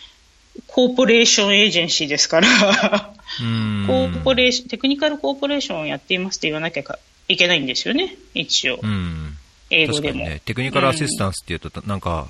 [0.66, 6.82] cooperation agency ですから cooperation、technical cooperation をやっていますって言わなきゃ
[7.30, 8.80] いけないんですよね、一応。
[9.70, 10.24] 英語でも。
[10.24, 12.28] ね、テクニカルアシスタンスって言うと、なんか、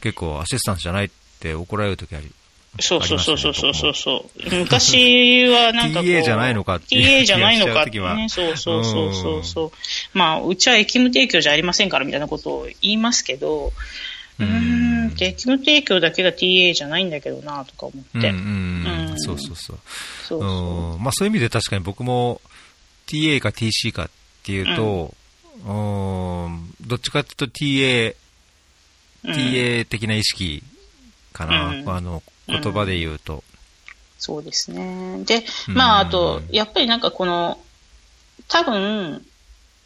[0.00, 2.30] 結構アシスタンスじゃないって怒られるときあり
[2.78, 4.56] そうそうそうそうそうそう。
[4.56, 6.00] 昔はなんか。
[6.02, 8.28] TA じゃないのかって TA じゃないのかってね。
[8.28, 10.18] そうそうそうそうそう。
[10.18, 13.72] まあ、うちは駅務提供じゃありませんからみたいなことを言いますけど、
[14.38, 18.30] うん、駅務提供だけが TA じゃないんだけどなとか思って。
[18.30, 19.78] うん、うん、そうそうそう。
[20.28, 22.40] そうそうまあそういう意味で確かに僕も
[23.08, 24.10] TA か TC かっ
[24.42, 25.14] ていうと、
[25.66, 28.16] うん、どっちかっていうと TA、
[29.24, 30.62] TA 的な意識
[31.32, 31.70] かな。
[31.96, 33.34] あの、言葉で言うと。
[33.34, 33.42] うん、
[34.18, 35.22] そうですね。
[35.24, 37.58] で、まあ、あと、やっぱりなんかこの、
[38.48, 39.24] 多分、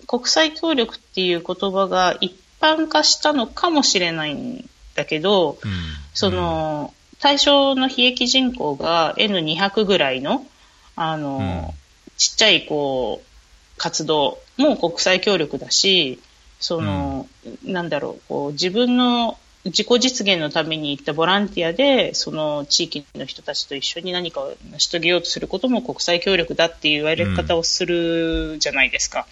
[0.07, 5.71] 国際協力っていう言葉が一般化したのかもしれないんだけど、うん、
[6.13, 10.47] その、対象の非益人口が N200 ぐらいの、
[10.95, 16.21] あの、うん、ちっちゃい、こう、活動も国際協力だし、
[16.61, 17.27] その、
[17.65, 29.21] うん、なんだろう、こう、自分の自己実現のために行ったボランティアで、その地域の人たちと一緒に何かを成し遂げようとすることも国際協力だっていう言われ方をするじゃないですか。
[29.21, 29.27] うん、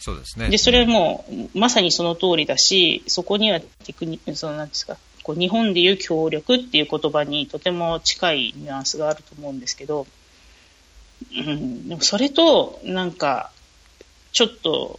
[0.00, 0.50] そうですね。
[0.50, 10.06] で、それはもう、まさにその通りだし、そこにはテクニそのなんですか、こう日本でいう協力っていう言葉にとても近いニュアンスがあると思うんですけど、
[11.36, 13.50] うん、でもそれと、なんか、
[14.32, 14.98] ちょっと、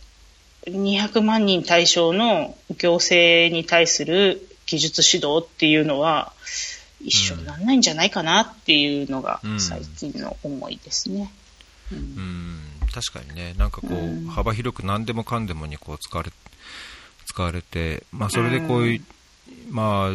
[0.68, 6.32] 200万人対象の行政に対する技術指導っていうのは
[7.02, 11.32] 一緒にならないんじゃないかなっていうのが最近の思いですね。
[11.92, 12.60] うん、うん、
[12.94, 16.32] 確かにね、なんかこう、うん、幅広く何でもかんでもにこう使われ
[17.26, 19.02] 使われて、まあ、それでこういう、
[19.68, 20.10] うん、まあ、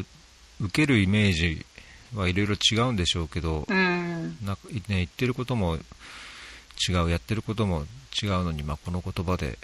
[0.60, 1.66] 受けるイメージ
[2.14, 5.76] はいろいろ違うんでしょうけど、なんかね、言ってることも
[6.88, 7.84] 違う、やってることも
[8.22, 9.58] 違うのに、まあ、この言葉で、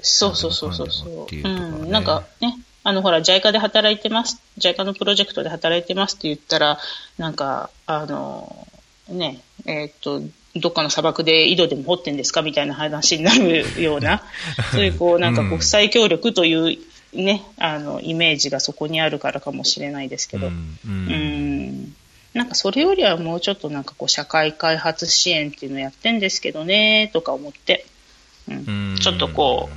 [0.00, 0.90] そうそうそうそう。
[0.90, 6.78] そう、ね、うん、なんかね、あの、ほら、JICA で働いてます、JICA のプロジェクトで働いてますって言ったら、
[7.18, 8.66] なんか、あの、
[9.08, 10.22] ね、えー、っと、
[10.56, 12.42] どっかの砂漠で井戸でも掘ってんですか？
[12.42, 14.22] みたいな話になるような、
[14.72, 16.78] そういうこう、なんか国際協力という
[17.12, 21.96] ね、あの、イメージがそこにあるからかもしれないですけど、うん、うん
[22.34, 27.86] なんかそれよりはもうちょっとなんかこう、社会開発支援っていうのをやってんですけどね、とか思って、
[28.48, 29.68] うん、ちょっとこ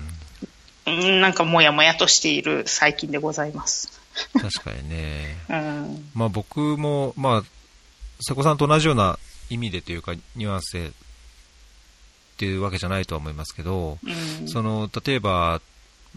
[0.86, 4.00] う、なんかもやもやとしている最近でございます。
[4.34, 5.38] 確かにね。
[5.50, 7.44] うん、まあ僕も、まあ、
[8.20, 9.18] 瀬古さんと同じような
[9.50, 10.92] 意味でというか、ニュアンスでっ
[12.38, 15.62] ていうわけじゃないとは思いますけど、うん、その、例えば、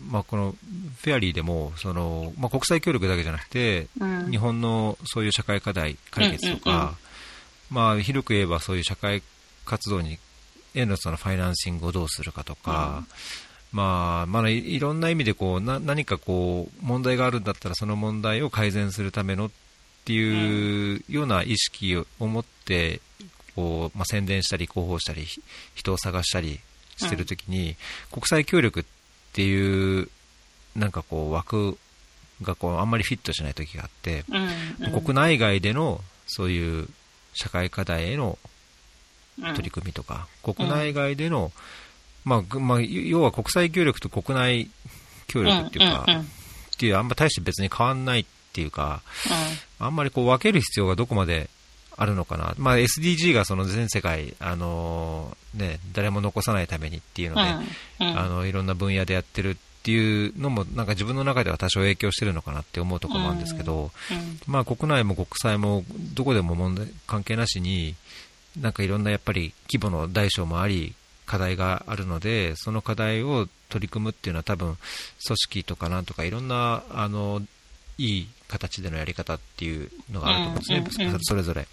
[0.00, 0.54] まあ、この
[1.02, 6.94] フェアリーでもその、まあ、国際協力だけじゃなくて、うん、日本のそういう社会課題解決とか、うんうんうん、
[7.70, 9.22] まあ、広く言えばそういう社会
[9.64, 10.18] 活動に
[10.74, 13.04] へのそのファイナンシングをどうするかとか、
[13.72, 19.50] まあ、まあ、いろんな意味でこうな何かこう問題があるんだったらその問題を改善するためのっ
[20.04, 23.00] ていうような意識を持って
[23.54, 25.24] こう、まあ、宣伝したり広報したり
[25.74, 26.60] 人を探したり
[26.96, 27.76] してるときに、
[28.12, 28.84] 国際協力っ
[29.34, 30.08] ていう
[30.76, 31.76] なんかこう枠
[32.42, 34.24] がこうあんまりフィットしないときがあって、
[34.92, 36.88] 国内外でのそういう
[37.34, 38.38] 社会課題への
[39.38, 41.52] 取り組みとか、国内外での、
[42.24, 44.70] まあ、まあ、要は国際協力と国内
[45.26, 46.28] 協力っていうか、うんうんうん、っ
[46.78, 49.02] ていう、あんま大して別に変わんないっていうか、
[49.80, 51.50] うん、あんまりこう分ける必要がどこまで
[51.96, 57.42] あるのかな、まあ、SDG がその全世界、あのー、ね、誰も残さないためにっていうので、
[58.00, 63.90] うんうん、あのいろんな分野でやってるっていうのも、なんか自分の中では多少影響してるのかなって思うところもあるんですけど、
[64.46, 65.84] まあ、国内も国際も
[66.14, 67.94] どこでも問題関係なしに、
[68.58, 70.94] なんかいろんなやっぱり規模の大小もあり、
[71.26, 74.76] 課題があるので、その課題を取り組むっていうのは多分、
[75.26, 77.42] 組織とかなんとかいろんな、あの、
[77.98, 81.66] いい形でのやり方っていうのがあると思うんですね、うんうんうん、それぞれ。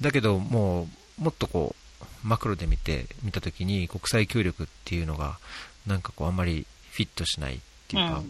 [0.00, 0.88] だけど、も
[1.18, 5.38] う、もっとこう、マクロで見て、見たときに国際協力っていうのが、
[5.86, 8.26] なんかこう、あんまりフィットしないっていうか、うん、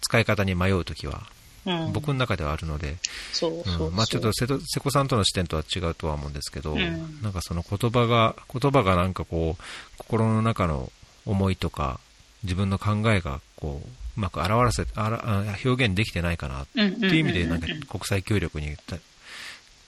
[0.00, 1.26] 使い方に迷うときは
[1.66, 1.92] うん。
[1.92, 2.96] 僕の中ではあるので、
[3.92, 7.20] まあ、ちょっと瀬戸瀬古さんとの視点とは違うとは思うんですけど、うん。
[7.22, 9.62] なんかその言葉が、言葉がなんかこう、
[9.98, 10.90] 心の中の
[11.26, 12.00] 思いとか、
[12.42, 18.96] 自分の考えがこう、うまく表らせ、あらあ表現できてないかなっていう意味で、なんか国際協力にた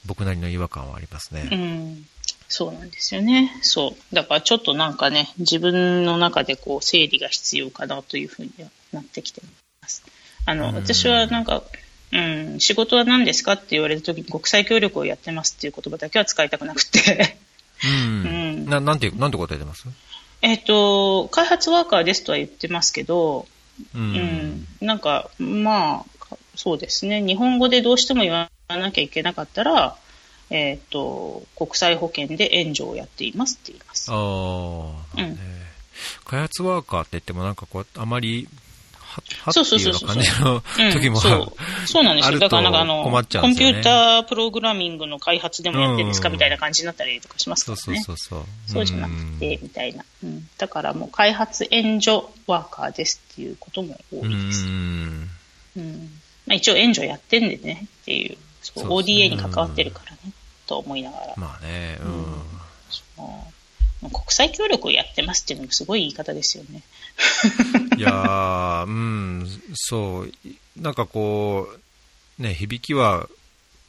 [0.06, 1.48] 僕なりの違和感はありますね。
[1.50, 2.06] うん。
[2.48, 3.56] そうなんですよね。
[3.62, 4.14] そう。
[4.14, 9.40] だからちょっとなんかね、自分の中でこう整理が必要かなというふうにはなってきて
[9.82, 10.02] ます。
[10.46, 11.62] あの、うん私はなんか、
[12.12, 17.36] うん、仕事は何ですかって言われた時に国際協力をやってますっていう言葉だけは使いたくなくて。
[17.84, 18.26] うん。
[18.26, 18.28] う
[18.62, 19.86] んななんて、なんて答えてます？
[20.42, 23.46] えっと、開発ワーカーですとは言ってますけど、
[23.94, 27.22] ううん、なんか、まあ、かそうですね。
[27.22, 29.96] 日本語でどうしても言わなきゃいけなかったら、
[30.50, 34.10] えっ、と、国際保険で援助をやっていますって言います。
[34.10, 35.36] ああ、ね
[36.24, 38.48] 開発ワーカーって言ってもなんかこう、あまり、
[39.10, 41.86] は、はっていうような感じのうん時もそう。
[41.86, 42.38] そうなんですよ。
[42.38, 48.04] だからなんかあの、困っちゃうコンピュータープログラミングの開発でもやってるんですかうんみたいな感じになったりとかしますそうそうからね。
[48.04, 48.42] そうそう。
[48.66, 50.04] そうじゃなくて、みたいな。
[50.22, 50.48] うん。
[50.58, 54.32] だからもう開発援助ワーカーですっていうことも多うん。
[54.32, 54.66] いです。
[54.66, 55.30] うん。
[55.76, 56.10] うん。
[56.46, 60.18] まあ一応援助やってんでねっていう、そう ODA に関わってるからね、
[60.66, 61.34] と思いながら。
[61.36, 62.24] まあね、うん。
[62.90, 63.52] そう
[64.08, 66.82] 国際協力をやってますっていうのもすごい言い方ですよね。
[67.98, 70.32] いやー、うん、そう、
[70.76, 71.68] なんかこ
[72.38, 73.28] う、ね、響きは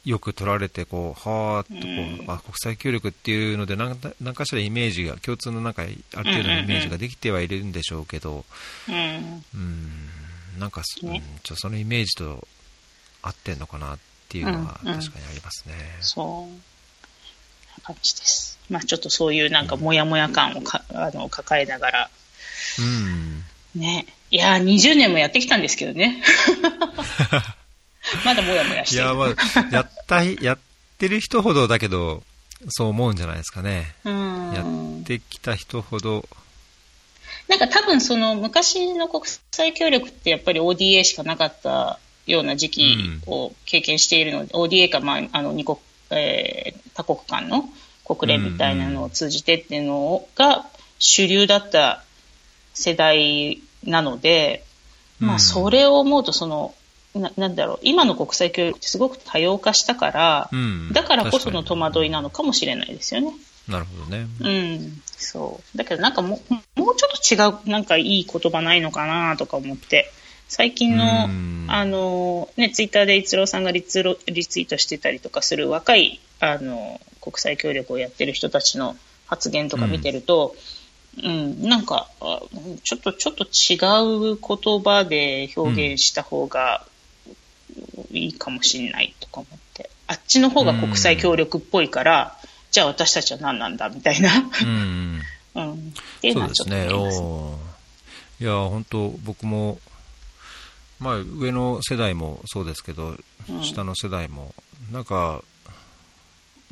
[0.04, 1.78] よく取られて、こう、はーっとこ
[2.20, 5.96] う、うんあ、国際協力っていうので、なんかしらイメージが、共通のなんか、ある
[6.30, 8.44] 程度のイメージができてはいるんでしょうけど、
[8.88, 9.44] うん。
[9.54, 10.10] うん、
[10.58, 12.46] なんかそ、ねうんちょっとそのイメージと
[13.22, 15.74] 合ってんのかなっていうのはうんうん確かにありますね。
[16.00, 16.52] そう。
[17.78, 18.58] な感じです。
[18.70, 22.10] まあちょっとそういうなんかモヤモヤ感をかあの抱えながら、
[22.78, 23.44] うん。
[23.74, 24.06] ね。
[24.30, 26.22] いやー、20年もやってきたんですけどね。
[28.24, 29.02] まだモヤモヤしてる。
[29.02, 29.28] いや、まあ、
[29.70, 30.58] やった、 やっ
[30.98, 32.22] てる人ほどだけど、
[32.68, 33.94] そう思うんじゃないですかね。
[34.04, 34.52] うん。
[34.54, 34.62] や
[35.02, 36.28] ってきた人ほど、
[37.48, 42.96] なんか多分その昔の国際協力ってやっぱり ODA しかなかったような時期
[43.26, 45.78] を経験しているので、ODA か、まあ、あの二国、
[46.10, 47.64] えー多国間の
[48.04, 50.66] 国連みたいなのを通じてっていうのが
[50.98, 52.04] 主流だった
[52.74, 54.64] 世代なので、
[55.20, 56.74] まうんあそれを思うとその、
[57.14, 62.18] ななんだろう、今の国際協力ってすごく多様化したから、うんだからこその戸惑いな。
[62.18, 63.32] なのかもしれないですよね。
[63.68, 64.26] なるほどね。
[64.40, 65.78] うん、そう。
[65.78, 66.40] だけどなんかも
[66.76, 70.10] う、もうちょっと違う、なんかいい言葉ないのかなとか思って、
[70.52, 78.94] 最近のうん、あの、ね、ツイッターで一郎さんがリツロリツイートしてたりとかする若い、あの、国際協力をやってる人たちの
[79.26, 80.54] 発言とか見てると、
[81.24, 82.42] うん、なんか、あ
[82.84, 83.80] ちょっと、ちょっと違
[84.34, 86.84] う言葉で表現した方が
[88.10, 92.36] いいかもしれないとか思って、あっちの方が国際協力っぽいから、
[92.70, 94.30] じゃあ私たちは何なんだみたいな。
[94.62, 95.22] うん。
[95.56, 95.72] うん。
[95.72, 95.76] っ
[96.20, 96.88] ていうのはちょっとね。
[98.38, 99.78] いや、本当僕も、
[101.02, 103.16] まあ、上の世代もそうですけど、
[103.48, 103.64] うん。
[103.64, 104.54] 下の世代も、
[104.90, 105.42] なんか、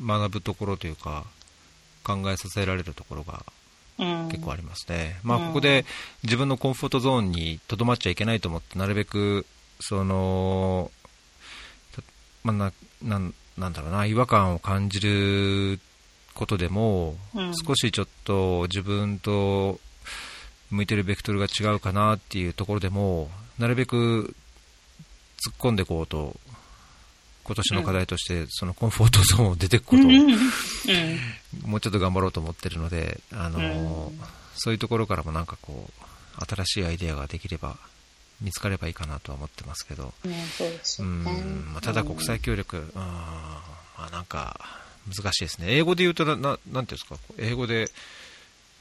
[0.03, 1.25] 学ぶところというか、
[2.03, 3.45] 考えさせられるところが
[4.01, 5.19] うん、結構ありますね。
[5.23, 5.47] まあ、うん。
[5.47, 5.85] ここで
[6.23, 9.45] 自分のコンフォートゾーンにとどまっちゃいけないと思って、なるべく、
[9.79, 10.91] その、
[11.95, 12.01] た
[12.43, 12.73] まあ、な、
[13.03, 15.79] なん、なんだろうな、違和感を感じる
[16.33, 17.53] ことでも、うん。
[17.55, 19.79] 少しちょっと自分と
[20.71, 23.29] 向いてるベクトルが違うかなっていうところでも、
[23.61, 24.35] なるべく
[25.45, 26.35] 突っ込んでいこうと、
[27.43, 30.05] 今年の課題として、そのコンフォートゾーンを出ていくことを。
[31.67, 34.11] もうちょっと頑張ろうと思ってるので、あの
[34.55, 35.89] そういうところからもなんかこ
[36.39, 37.77] う、新しいアイデアができれば、
[38.41, 41.03] 見つかればいいかなとは思ってますけど、う。
[41.03, 43.63] ん、まあ、ただ国際協力、うん、ま
[43.97, 44.59] あなんか、
[45.07, 45.75] 難しいですね。
[45.75, 47.91] 英語で言うとな、ななんていうんですか、英語で、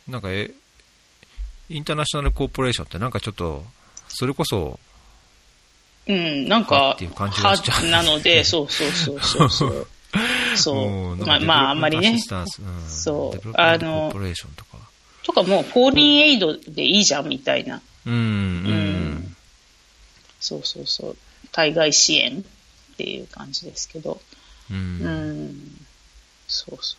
[0.09, 0.51] なんかえ、
[1.69, 3.65] インターナショナルコーポレーションってなんかちょっと、
[4.11, 4.79] それこそ、
[6.07, 9.87] うん、なんはかっていう感じがしちゃうはなので、 そうそうそうそうそう。
[10.57, 11.17] そうう。
[11.17, 12.19] んまあ、まあ、あんまりね。
[12.19, 12.45] そう
[12.89, 14.11] そうあの
[14.57, 14.79] とか。
[15.23, 17.81] とかもう、フォーリンエイドでいいじゃん、みたいな。
[18.07, 19.37] うん、うん。
[20.41, 21.17] そうそうそう。
[21.53, 24.21] 対外支援っていう感じですけど。
[24.71, 25.87] ううんん。
[26.49, 26.97] そうそ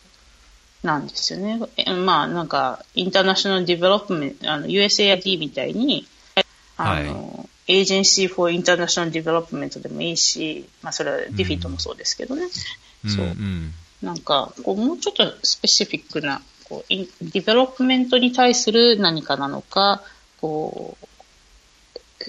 [0.82, 0.86] う。
[0.86, 1.60] なんですよね。
[1.76, 6.06] えまあ、なんか、 international development、あの、USAID みたいに、
[6.90, 12.48] あの、 Agency for International Development でもいいし、まあ、それは DFID もそうですけどね。
[13.06, 13.26] そう。
[13.26, 13.72] ん
[14.02, 20.02] なんか、こう、もうちょっと specific な、こう、 in development に対する何かなのか、
[20.40, 21.06] こう、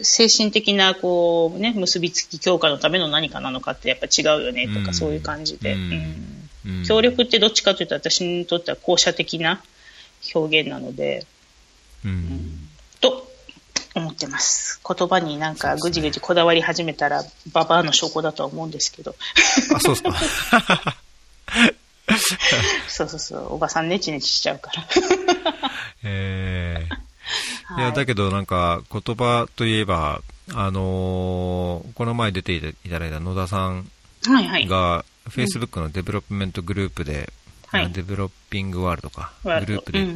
[0.06, 6.86] 精神的な、こう、ね、結びつき強化のための何かなのかってやっぱ違うよねとか、そういう感じで、うん。
[6.88, 9.62] 協力ってどっちかというと私にとっては後者的な
[10.34, 11.26] 表現なので、
[12.06, 12.63] うん、
[14.24, 14.80] ってます。
[14.88, 19.16] 言葉になんかぐじぐじこだわり始めたら、ババアの証拠だとは思うんですけど。
[19.76, 20.04] あ、そうです
[20.52, 20.96] か。
[22.88, 24.84] そうそうそう、おばさんネチネチしちゃうから。
[26.04, 27.82] えー、い。
[27.82, 30.22] や、だけどなんか言葉といえば、
[30.54, 33.90] あのー、この前出ていただいた野田さん
[34.26, 37.32] が、フェイスブックの development group で、
[37.68, 40.08] はい、 developing world か、グループで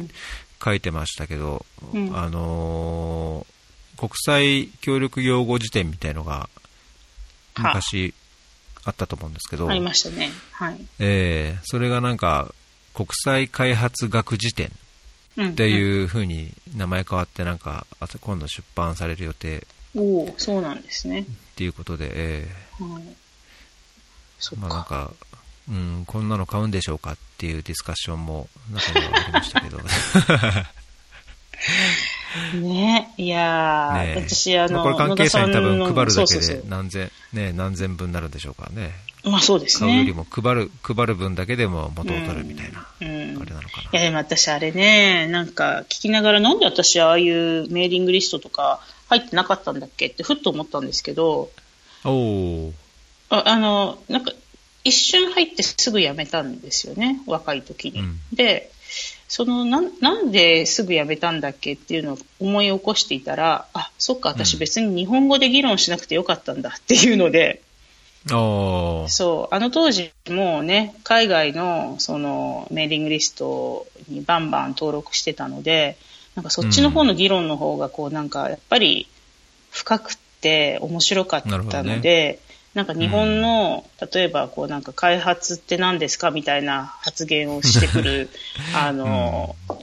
[0.62, 3.57] 書いてましたけど、うん、あのー、
[3.98, 6.48] 国際協力用語辞典みたいのが
[7.58, 8.14] 昔
[8.84, 10.30] あったと思うんですけど、ありましたね。
[10.52, 10.78] はい。
[11.00, 12.54] えー、それがなんか、
[12.94, 14.70] 国際開発学辞典
[15.50, 17.86] っていうふうに名前変わって、なんか、
[18.20, 19.66] 今度出版される予定。
[19.96, 21.20] おおそうなんですね。
[21.20, 21.24] っ
[21.56, 23.02] ていうことで、えー、はい。
[24.56, 25.12] まあなんか、
[25.68, 29.80] うん、こんなの買うんでしょうかっていうディスカッションも中にはありましたけど。
[32.54, 38.92] ねいやー、ね、私、あの、これ関係者に多分配るだけで何千、ね、何千分になるんでしょうからね。
[39.24, 39.88] まあそうですね。
[39.88, 43.90] 買うよりも配る、配る分だけでも元を取るみたいな、うん、あれなのかな。
[43.92, 51.50] いやでも私あれね、なんか聞きながらなんで私ああいうメーリングリストとか入ってなかったんだっけってふっと思ったんですけど、
[52.04, 52.72] お
[53.30, 54.32] ああの、なんか
[54.84, 58.00] 一瞬入ってすぐ辞めたんですよね、若い時に。
[58.00, 58.70] うん、で、
[59.28, 67.62] そのな、なんですぐ辞めたんだっけっていうのを思い起こしていたら、あ、そっか、私別に日本語で議論しなくてよかったんだっていうので、
[68.24, 75.98] うん、そう、あの当時もね、海外のそのメーリングリストにバンバン登録してたので、
[76.34, 79.08] なんかそっちの方の議論の方がこうなんかやっぱり
[79.70, 82.40] 深くて面白かったので、
[82.78, 88.30] なんか日本の、うん、例えばこうなんか開発って何ですかみたいな発言をしてくる、
[88.72, 89.76] あの、うん、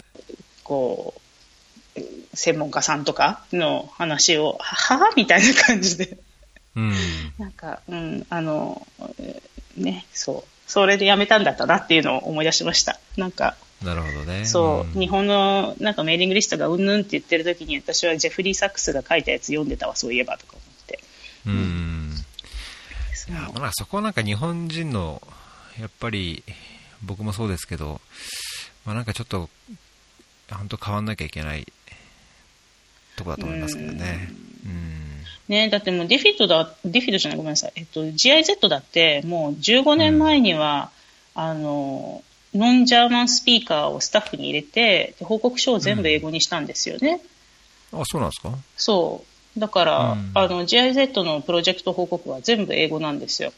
[0.63, 1.13] こ
[1.97, 1.99] う、
[2.33, 6.17] 専門家さんとかの話を、ははみたいな感じで。
[6.77, 6.93] うん、
[7.37, 8.87] なんか、うん、あの、
[9.75, 10.49] ね、そう。
[10.65, 12.97] それでやめたんだったなっていうのを思い出しました。
[13.17, 14.45] なんか、なるほどね。
[14.45, 20.99] そう、うん、日本のなんかメーリングリストがうんぬんって言ってる時に私はジェフリー・サックスが書いたやつ読んでたわ、そういえばとか思って。
[21.45, 21.84] うん。
[23.29, 25.21] いやまあ、そこはなんか日本人の、
[25.79, 26.43] やっぱり
[27.03, 27.99] 僕もそうですけど、
[28.85, 29.49] まあ、なんかちょっと、
[30.51, 31.65] 本当変わんなきゃいけない
[33.15, 34.29] とこだと思いますけどね。
[34.65, 35.23] うん。
[35.47, 37.73] ねだってもうディフィットだ、ディフィットじゃない、ごめんなさい。
[37.75, 40.91] えっと、GIZ だってもう15年前には、
[41.35, 42.23] うん、あの、
[42.53, 47.19] ノンジャーマンスピーカーをスタッフに入れて、報告書を全部英語にしたんですよね。
[47.91, 48.55] うん、あ、そうなんですか？
[48.77, 49.27] そう。
[49.57, 53.53] だから、うん、あの GIZ のプロジェクト報告は全部英語なんですよ。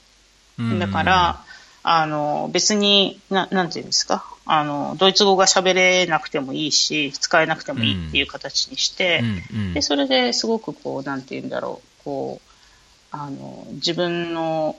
[0.79, 1.43] だから、
[1.83, 9.21] あの別にな、なんていうんですか、あのドイツ語が喋れなくてもいいし、使えなくてもいいっていう形にして、
[9.53, 12.47] うん、でそれですごくこう、なんていうんだろう、こう
[13.11, 14.75] あの自分の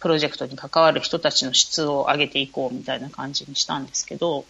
[0.00, 4.44] プロジェクトに関わる人たちの質を上げていこうみたいな感じにしたんですけど、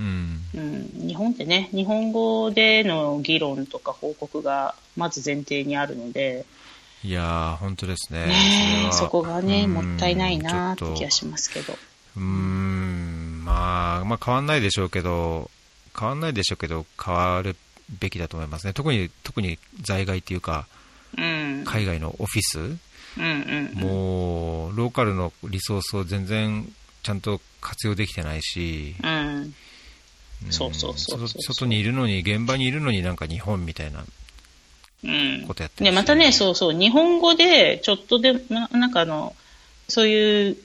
[0.00, 6.46] うん、うん、日本ってね、日本語での議論とか報告がまず前提にあるので、
[7.04, 8.26] いや本当ですね。
[8.26, 11.78] ねそこがね、もったいないなって気がしますけど。
[12.16, 15.50] うん、まあ、まあ変わんないでしょうけど、
[15.98, 17.56] 変わんないでしょうけど、変わる
[18.00, 18.72] べきだと思いますね。
[18.72, 20.66] 特に、特に在外っていうか、
[21.16, 22.78] うん、海外のオフィス、うん
[23.18, 26.70] うんうん、もう、ローカルのリソースを全然
[27.02, 29.54] ちゃんと活用できてないし、うん
[30.48, 34.04] そうそうそう外にいるのに、現場にいるのになんか日本みたいな。
[35.46, 39.34] ことやってる、ね、またね、そうそう、日本語でちょっとでな、なんかあの、
[39.88, 40.56] そういう、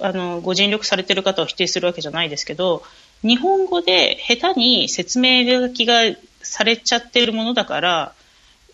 [0.00, 2.82] あの、ご尽力されてる方を否定するわけじゃないですけど、
[3.22, 6.00] 日本語で下手に説明書きが
[6.42, 8.14] されちゃってるものだから、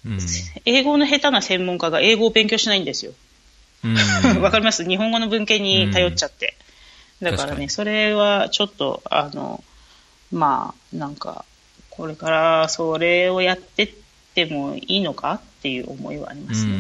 [0.07, 0.19] うん、
[0.65, 3.13] 英語の下手な専門家が英語を勉強しないんですよ。
[4.41, 4.89] わ、かります？
[4.89, 6.57] 日本語の文献に頼っちゃって。
[7.23, 9.63] だからね、それはちょっと、あの、
[10.33, 11.45] まあ、なんか、
[11.91, 13.95] これからそれをやってっ
[14.35, 16.75] てもいいのかっていう思いはありますね。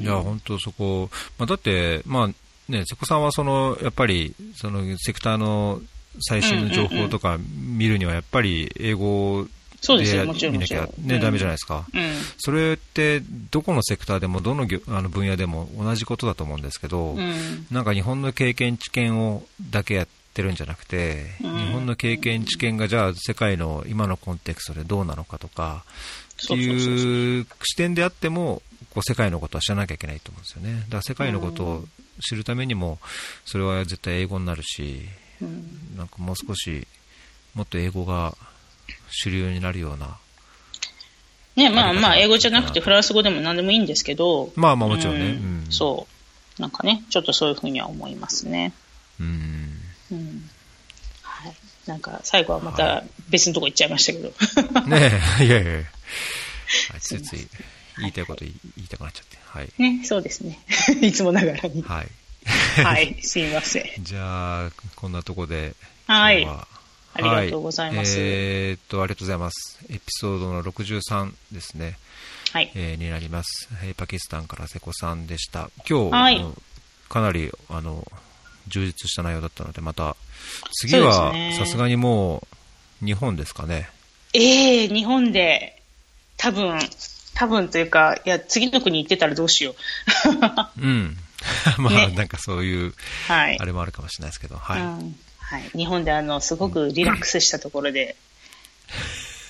[0.00, 2.28] いや、本当そこ、まあ、だって、まあ、
[2.70, 5.80] ね、瀬古さんはその、やっぱり、そのセクターの
[6.20, 9.46] 最新の情報とか見るには、やっぱり英語
[9.80, 10.54] そうですよ、もちろん。
[10.54, 11.86] 見なきゃね、ダメじゃないですか。
[11.92, 12.02] うん、
[12.38, 25.84] それって、どこのセクターでも、どのあの分野でも同じことだと思うんですけど、うん、なんか日本の経験、知見をだけやっってるんじゃなくて、日本の経験、知見がじゃあ世界の今のコンテクストでどうなのかとか、
[26.44, 28.60] っていう視点であっても、
[28.90, 30.80] こう世界のことは知らなきゃいけないと思うんですよね。
[30.82, 31.84] だから世界のことを
[32.20, 32.98] 知るためにも、
[33.46, 35.00] それは絶対英語になるし、
[35.40, 36.86] うん、なんかもう少し、
[37.54, 38.36] もっと英語が
[39.10, 40.18] 主流になるような。
[41.56, 44.52] ね、まあまあ、英語じゃなくてフランス語でも何でもいいんですけど。
[44.54, 45.24] まあまあもちろんね。
[45.24, 46.06] うん、うん、そ
[46.58, 46.60] う。
[46.60, 48.74] なんかね、ちょっとそういうふうには思いますね。
[49.18, 49.85] うん。
[50.12, 50.50] うん。
[51.22, 51.54] はい。
[51.86, 54.28] なんか、最後はまた別のとこ行っちゃいましたけど。
[54.88, 55.84] ねえ、いやいやいや。
[57.00, 57.48] ついつい
[57.98, 59.38] 言いたいこと言いたくなっちゃって。
[59.44, 59.72] はい。
[59.78, 60.58] ね、そうですね。
[61.00, 61.82] いつもながらに。
[61.82, 62.08] はい。
[62.82, 64.04] はい、すいません。
[64.04, 65.74] じゃあ、こんなとこで。
[66.06, 66.46] はい。
[66.46, 66.66] あ
[67.18, 68.16] りがとうございます。
[68.18, 69.78] えー、っと、ありがとうございます。
[69.88, 71.98] エピソードの63ですね。
[72.52, 72.70] はい。
[72.74, 73.68] えー、になります。
[73.96, 75.70] パキスタンから瀬古さんでした。
[75.88, 76.44] 今日、はい、
[77.08, 78.06] かなり、あの、
[78.68, 80.16] 充実した内容だったので、また、
[80.72, 82.46] 次は、さすがにも
[83.02, 83.88] う、日本ですかね。
[84.32, 85.80] ええー、日本で、
[86.36, 86.78] 多分、
[87.34, 89.74] 多分というか、いや、次の国行ってたらどうしよ
[90.76, 90.80] う。
[90.80, 91.16] うん。
[91.78, 92.94] まあ、ね、なんかそういう、
[93.28, 94.80] はい、あれもあるかもしれないですけど、はい。
[94.80, 95.70] うん、はい。
[95.76, 98.16] 日本であの、すごくリラックスしたところで、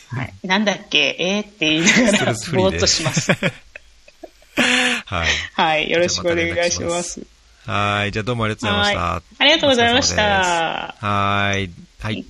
[0.09, 0.35] はい。
[0.45, 1.17] なんだっけ？
[1.19, 3.33] えー、って言いながら、ぼーっとします。
[5.07, 5.29] はい。
[5.55, 5.91] はい。
[5.91, 7.21] よろしくお願いします。
[7.67, 8.13] はい。
[8.13, 9.15] じゃあどうもありがとうございました。
[9.17, 10.95] ありがとうございました。
[11.01, 11.71] はい。
[12.01, 12.25] はい。